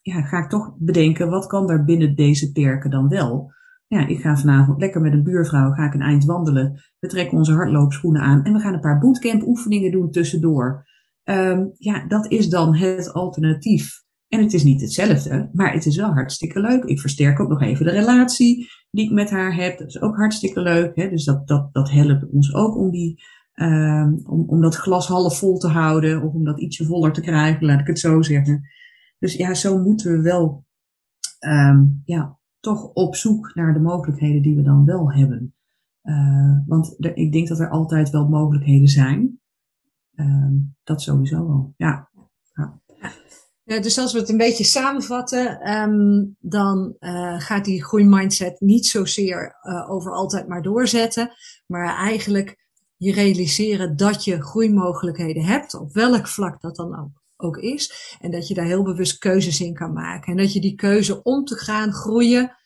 ja, 0.00 0.22
ga 0.22 0.38
ik 0.38 0.48
toch 0.48 0.74
bedenken, 0.78 1.30
wat 1.30 1.46
kan 1.46 1.70
er 1.70 1.84
binnen 1.84 2.14
deze 2.14 2.52
perken 2.52 2.90
dan 2.90 3.08
wel? 3.08 3.52
Ja, 3.86 4.06
ik 4.06 4.20
ga 4.20 4.36
vanavond 4.36 4.80
lekker 4.80 5.00
met 5.00 5.12
een 5.12 5.22
buurvrouw, 5.22 5.72
ga 5.72 5.86
ik 5.86 5.94
een 5.94 6.00
eind 6.00 6.24
wandelen. 6.24 6.82
We 6.98 7.08
trekken 7.08 7.38
onze 7.38 7.52
hardloopschoenen 7.52 8.22
aan 8.22 8.44
en 8.44 8.52
we 8.52 8.58
gaan 8.58 8.74
een 8.74 8.80
paar 8.80 8.98
bootcamp 8.98 9.42
oefeningen 9.42 9.92
doen 9.92 10.10
tussendoor. 10.10 10.86
Um, 11.24 11.72
ja, 11.74 12.06
dat 12.06 12.30
is 12.30 12.48
dan 12.48 12.76
het 12.76 13.12
alternatief. 13.12 14.02
En 14.28 14.40
het 14.40 14.52
is 14.52 14.64
niet 14.64 14.80
hetzelfde, 14.80 15.50
maar 15.52 15.72
het 15.72 15.86
is 15.86 15.96
wel 15.96 16.12
hartstikke 16.12 16.60
leuk. 16.60 16.84
Ik 16.84 17.00
versterk 17.00 17.40
ook 17.40 17.48
nog 17.48 17.62
even 17.62 17.84
de 17.84 17.90
relatie 17.90 18.68
die 18.90 19.04
ik 19.04 19.10
met 19.10 19.30
haar 19.30 19.54
heb. 19.54 19.78
Dat 19.78 19.88
is 19.88 20.00
ook 20.00 20.16
hartstikke 20.16 20.60
leuk. 20.60 20.96
Hè? 20.96 21.08
Dus 21.08 21.24
dat, 21.24 21.48
dat, 21.48 21.72
dat 21.72 21.90
helpt 21.90 22.30
ons 22.32 22.54
ook 22.54 22.76
om 22.76 22.90
die 22.90 23.22
Um, 23.54 24.20
om, 24.26 24.44
om 24.48 24.60
dat 24.60 24.74
glas 24.74 25.06
half 25.06 25.38
vol 25.38 25.58
te 25.58 25.68
houden 25.68 26.22
of 26.22 26.32
om 26.32 26.44
dat 26.44 26.60
ietsje 26.60 26.84
voller 26.84 27.12
te 27.12 27.20
krijgen, 27.20 27.66
laat 27.66 27.80
ik 27.80 27.86
het 27.86 27.98
zo 27.98 28.22
zeggen. 28.22 28.68
Dus 29.18 29.34
ja, 29.34 29.54
zo 29.54 29.78
moeten 29.78 30.12
we 30.12 30.22
wel 30.22 30.64
um, 31.46 32.02
ja, 32.04 32.38
toch 32.60 32.92
op 32.92 33.16
zoek 33.16 33.54
naar 33.54 33.72
de 33.72 33.80
mogelijkheden 33.80 34.42
die 34.42 34.56
we 34.56 34.62
dan 34.62 34.84
wel 34.84 35.12
hebben. 35.12 35.54
Uh, 36.02 36.58
want 36.66 36.96
ik 36.98 37.32
denk 37.32 37.48
dat 37.48 37.60
er 37.60 37.70
altijd 37.70 38.10
wel 38.10 38.28
mogelijkheden 38.28 38.88
zijn. 38.88 39.40
Um, 40.14 40.76
dat 40.82 41.02
sowieso 41.02 41.46
wel, 41.46 41.74
ja. 41.76 42.10
ja. 43.64 43.80
Dus 43.80 43.98
als 43.98 44.12
we 44.12 44.18
het 44.18 44.28
een 44.28 44.36
beetje 44.36 44.64
samenvatten, 44.64 45.60
ehm, 45.60 46.24
dan 46.38 46.96
uh, 47.00 47.40
gaat 47.40 47.64
die 47.64 47.84
groeimindset 47.84 48.60
niet 48.60 48.86
zozeer 48.86 49.56
uh, 49.62 49.90
over 49.90 50.12
altijd 50.12 50.48
maar 50.48 50.62
doorzetten, 50.62 51.30
maar 51.66 51.96
eigenlijk 51.96 52.63
je 52.96 53.12
realiseren 53.12 53.96
dat 53.96 54.24
je 54.24 54.42
groeimogelijkheden 54.42 55.44
hebt, 55.44 55.74
op 55.74 55.92
welk 55.92 56.28
vlak 56.28 56.60
dat 56.60 56.76
dan 56.76 56.98
ook, 56.98 57.22
ook 57.36 57.56
is, 57.56 58.16
en 58.20 58.30
dat 58.30 58.48
je 58.48 58.54
daar 58.54 58.64
heel 58.64 58.82
bewust 58.82 59.18
keuzes 59.18 59.60
in 59.60 59.74
kan 59.74 59.92
maken. 59.92 60.32
En 60.32 60.38
dat 60.38 60.52
je 60.52 60.60
die 60.60 60.74
keuze 60.74 61.22
om 61.22 61.44
te 61.44 61.56
gaan 61.56 61.92
groeien 61.92 62.56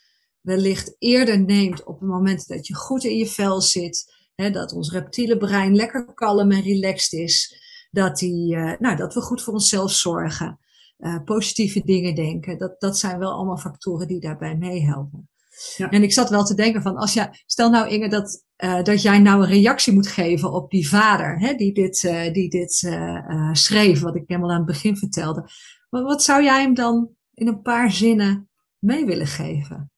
wellicht 0.40 0.96
eerder 0.98 1.40
neemt 1.40 1.84
op 1.84 2.00
het 2.00 2.08
moment 2.08 2.48
dat 2.48 2.66
je 2.66 2.74
goed 2.74 3.04
in 3.04 3.16
je 3.16 3.26
vel 3.26 3.60
zit, 3.60 4.14
hè, 4.34 4.50
dat 4.50 4.72
ons 4.72 4.92
reptiele 4.92 5.36
brein 5.36 5.74
lekker 5.74 6.14
kalm 6.14 6.50
en 6.50 6.62
relaxed 6.62 7.20
is, 7.20 7.62
dat, 7.90 8.16
die, 8.16 8.56
uh, 8.56 8.72
nou, 8.78 8.96
dat 8.96 9.14
we 9.14 9.20
goed 9.20 9.42
voor 9.42 9.52
onszelf 9.52 9.92
zorgen 9.92 10.58
uh, 10.98 11.24
positieve 11.24 11.82
dingen 11.84 12.14
denken. 12.14 12.58
Dat, 12.58 12.80
dat 12.80 12.98
zijn 12.98 13.18
wel 13.18 13.32
allemaal 13.32 13.56
factoren 13.56 14.08
die 14.08 14.20
daarbij 14.20 14.56
meehelpen. 14.56 15.28
Ja. 15.76 15.90
En 15.90 16.02
ik 16.02 16.12
zat 16.12 16.30
wel 16.30 16.44
te 16.44 16.54
denken 16.54 16.82
van, 16.82 16.96
als 16.96 17.12
jij, 17.12 17.42
stel 17.46 17.70
nou 17.70 17.88
Inge 17.88 18.08
dat, 18.08 18.44
uh, 18.64 18.82
dat 18.82 19.02
jij 19.02 19.18
nou 19.18 19.42
een 19.42 19.48
reactie 19.48 19.92
moet 19.92 20.06
geven 20.06 20.52
op 20.52 20.70
die 20.70 20.88
vader, 20.88 21.38
hè, 21.38 21.54
die 21.54 21.74
dit, 21.74 22.02
uh, 22.02 22.32
die 22.32 22.50
dit 22.50 22.82
uh, 22.86 23.52
schreef, 23.52 24.00
wat 24.00 24.16
ik 24.16 24.24
helemaal 24.26 24.50
aan 24.50 24.56
het 24.56 24.66
begin 24.66 24.96
vertelde. 24.96 25.48
Wat, 25.88 26.02
wat 26.02 26.22
zou 26.22 26.42
jij 26.42 26.62
hem 26.62 26.74
dan 26.74 27.10
in 27.34 27.48
een 27.48 27.62
paar 27.62 27.92
zinnen 27.92 28.48
mee 28.78 29.04
willen 29.06 29.26
geven? 29.26 29.90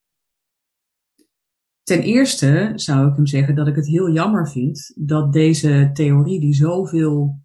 Ten 1.83 2.03
eerste 2.03 2.73
zou 2.75 3.09
ik 3.09 3.17
hem 3.17 3.27
zeggen 3.27 3.55
dat 3.55 3.67
ik 3.67 3.77
het 3.77 3.87
heel 3.87 4.11
jammer 4.11 4.49
vind 4.49 4.93
dat 4.97 5.33
deze 5.33 5.91
theorie, 5.93 6.41
die 6.41 6.55
zoveel 6.55 7.39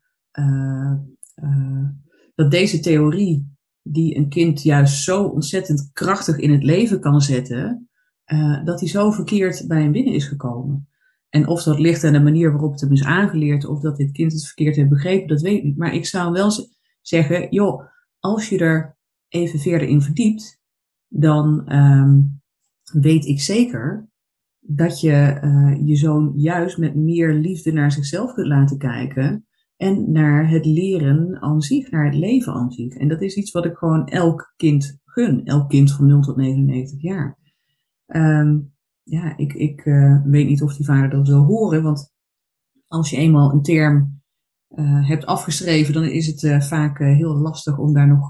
dat 2.35 2.51
deze 2.51 2.79
theorie, 2.79 3.57
die 3.81 4.17
een 4.17 4.29
kind 4.29 4.61
juist 4.61 5.03
zo 5.03 5.23
ontzettend 5.23 5.89
krachtig 5.93 6.37
in 6.37 6.51
het 6.51 6.63
leven 6.63 6.99
kan 6.99 7.21
zetten, 7.21 7.89
uh, 8.33 8.65
dat 8.65 8.79
die 8.79 8.89
zo 8.89 9.11
verkeerd 9.11 9.67
bij 9.67 9.81
hem 9.81 9.91
binnen 9.91 10.13
is 10.13 10.27
gekomen. 10.27 10.87
En 11.29 11.47
of 11.47 11.63
dat 11.63 11.79
ligt 11.79 12.03
aan 12.03 12.13
de 12.13 12.19
manier 12.19 12.51
waarop 12.51 12.71
het 12.71 12.81
hem 12.81 12.91
is 12.91 13.03
aangeleerd, 13.03 13.65
of 13.65 13.79
dat 13.79 13.97
dit 13.97 14.11
kind 14.11 14.31
het 14.31 14.45
verkeerd 14.45 14.75
heeft 14.75 14.89
begrepen, 14.89 15.27
dat 15.27 15.41
weet 15.41 15.57
ik 15.57 15.63
niet. 15.63 15.77
Maar 15.77 15.93
ik 15.93 16.05
zou 16.05 16.31
wel 16.31 16.51
zeggen, 17.01 17.47
joh, 17.49 17.83
als 18.19 18.49
je 18.49 18.57
er 18.57 18.97
even 19.27 19.59
verder 19.59 19.87
in 19.87 20.01
verdiept, 20.01 20.59
dan 21.07 21.73
um, 21.75 22.41
weet 22.91 23.25
ik 23.25 23.41
zeker 23.41 24.09
dat 24.59 24.99
je 24.99 25.39
uh, 25.43 25.87
je 25.87 25.95
zoon 25.95 26.33
juist 26.35 26.77
met 26.77 26.95
meer 26.95 27.33
liefde 27.33 27.71
naar 27.71 27.91
zichzelf 27.91 28.33
kunt 28.33 28.47
laten 28.47 28.77
kijken 28.77 29.45
en 29.77 30.11
naar 30.11 30.49
het 30.49 30.65
leren 30.65 31.41
aan 31.41 31.61
zich, 31.61 31.91
naar 31.91 32.05
het 32.05 32.15
leven 32.15 32.53
aan 32.53 32.71
zich. 32.71 32.95
En 32.95 33.07
dat 33.07 33.21
is 33.21 33.35
iets 33.35 33.51
wat 33.51 33.65
ik 33.65 33.75
gewoon 33.75 34.07
elk 34.07 34.53
kind 34.57 34.99
gun, 35.05 35.45
elk 35.45 35.69
kind 35.69 35.91
van 35.91 36.05
0 36.05 36.21
tot 36.21 36.35
99 36.35 37.01
jaar. 37.01 37.37
Um, 38.07 38.73
ja, 39.03 39.37
ik, 39.37 39.53
ik 39.53 39.85
uh, 39.85 40.21
weet 40.25 40.47
niet 40.47 40.61
of 40.61 40.75
die 40.75 40.85
vader 40.85 41.09
dat 41.09 41.27
wil 41.27 41.43
horen, 41.43 41.83
want 41.83 42.13
als 42.87 43.09
je 43.09 43.17
eenmaal 43.17 43.51
een 43.51 43.61
term 43.61 44.21
uh, 44.69 45.07
hebt 45.07 45.25
afgeschreven, 45.25 45.93
dan 45.93 46.03
is 46.03 46.27
het 46.27 46.43
uh, 46.43 46.61
vaak 46.61 46.97
heel 46.99 47.35
lastig 47.35 47.77
om 47.77 47.93
daar 47.93 48.07
nog 48.07 48.29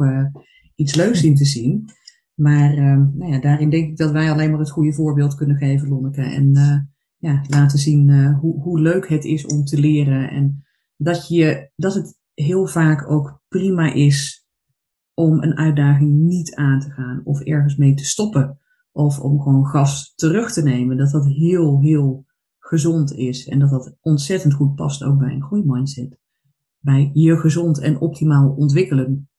iets 0.76 0.96
leuks 0.96 1.24
in 1.24 1.36
te 1.36 1.46
zien. 1.46 1.90
Maar 2.34 2.74
ehm, 2.74 3.18
nou 3.18 3.32
ja, 3.32 3.40
daarin 3.40 3.70
denk 3.70 3.90
ik 3.90 3.98
dat 3.98 4.12
wij 4.12 4.32
alleen 4.32 4.50
maar 4.50 4.60
het 4.60 4.72
goede 4.72 4.94
voorbeeld 4.94 5.36
kunnen 5.36 5.56
geven, 5.56 5.88
Lonneke. 5.88 6.22
En 6.22 6.52
ja, 7.18 7.42
laten 7.48 7.80
zien 7.80 8.34
hoe, 8.34 8.62
hoe 8.62 8.80
leuk 8.80 9.10
het 9.10 9.24
is 9.24 9.46
om 9.46 9.66
te 9.66 9.80
leren 9.80 10.30
en 10.30 10.66
dat, 10.98 11.28
je, 11.28 11.72
dat 11.76 11.94
het 11.94 12.20
heel 12.34 12.68
vaak 12.68 13.10
ook 13.12 13.42
prima 13.48 13.94
is 13.94 14.48
om 15.14 15.44
een 15.44 15.58
uitdaging 15.58 16.12
niet 16.12 16.56
aan 16.56 16.80
te 16.80 16.92
gaan 16.92 17.22
of 17.24 17.42
ergens 17.42 17.76
mee 17.76 17.94
te 17.94 18.06
stoppen 18.06 18.60
of 18.96 19.20
om 19.20 19.42
gewoon 19.42 19.66
gas 19.66 20.14
terug 20.16 20.52
te 20.52 20.64
nemen. 20.64 20.98
Dat 20.98 21.12
dat 21.12 21.26
heel, 21.26 21.82
heel 21.82 22.26
gezond 22.60 23.14
is 23.14 23.48
en 23.48 23.60
dat 23.60 23.70
dat 23.70 23.96
ontzettend 24.02 24.54
goed 24.54 24.76
past 24.76 25.04
ook 25.04 25.18
bij 25.18 25.34
een 25.34 25.44
groeimindset. 25.44 26.18
Bij 26.80 27.10
je 27.14 27.38
gezond 27.38 27.80
en 27.80 28.00
optimaal 28.00 28.50
ontwikkelen. 28.50 29.30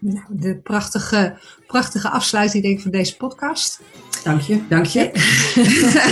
Nou, 0.00 0.36
de 0.36 0.60
prachtige, 0.60 1.38
prachtige 1.66 2.10
afsluiting 2.10 2.62
denk 2.62 2.76
ik 2.76 2.82
van 2.82 2.90
deze 2.90 3.16
podcast. 3.16 3.82
Dank 4.24 4.40
je, 4.40 4.66
dank 4.68 4.86
je. 4.86 5.10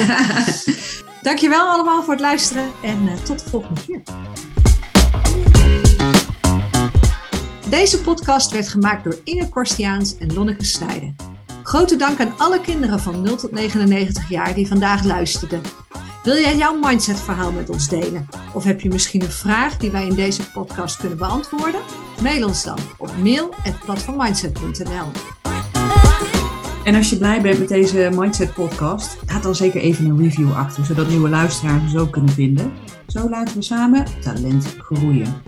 Dankjewel 1.29 1.69
allemaal 1.69 2.03
voor 2.03 2.13
het 2.13 2.23
luisteren 2.23 2.71
en 2.83 3.03
uh, 3.03 3.15
tot 3.15 3.45
de 3.45 3.51
volgende 3.51 3.81
keer. 3.85 4.03
Deze 7.71 8.01
podcast 8.01 8.53
werd 8.53 8.69
gemaakt 8.69 9.05
door 9.05 9.21
Inge 9.25 9.49
Korstiaans 9.49 10.19
en 10.19 10.35
Lonneke 10.35 10.65
Snijden. 10.65 11.33
Grote 11.63 11.97
dank 11.97 12.21
aan 12.21 12.39
alle 12.39 12.61
kinderen 12.61 13.01
van 13.01 13.23
0 13.23 13.37
tot 13.37 13.51
99 13.51 14.29
jaar 14.29 14.55
die 14.55 14.67
vandaag 14.67 15.05
luisterden. 15.05 15.61
Wil 16.23 16.37
jij 16.37 16.57
jouw 16.57 16.79
mindset-verhaal 16.79 17.53
met 17.53 17.71
ons 17.71 17.89
delen? 17.89 18.29
Of 18.55 18.65
heb 18.65 18.81
je 18.81 18.89
misschien 18.89 19.23
een 19.23 19.31
vraag 19.31 19.77
die 19.77 19.91
wij 19.91 20.07
in 20.07 20.15
deze 20.15 20.51
podcast 20.51 20.97
kunnen 20.97 21.19
beantwoorden? 21.19 21.81
Mail 22.23 22.47
ons 22.47 22.65
dan 22.65 22.79
op 22.99 23.17
mail.platformmindset.nl. 23.23 25.11
En 26.85 26.95
als 26.95 27.11
je 27.11 27.17
blij 27.17 27.41
bent 27.41 27.59
met 27.59 27.69
deze 27.69 28.11
Mindset 28.15 28.55
podcast, 28.55 29.17
laat 29.27 29.43
dan 29.43 29.55
zeker 29.55 29.81
even 29.81 30.05
een 30.05 30.19
review 30.19 30.53
achter, 30.53 30.85
zodat 30.85 31.09
nieuwe 31.09 31.29
luisteraars 31.29 31.83
ons 31.83 31.97
ook 31.97 32.13
kunnen 32.13 32.33
vinden. 32.33 32.73
Zo 33.07 33.29
laten 33.29 33.57
we 33.57 33.63
samen 33.63 34.07
talent 34.21 34.77
groeien. 34.79 35.43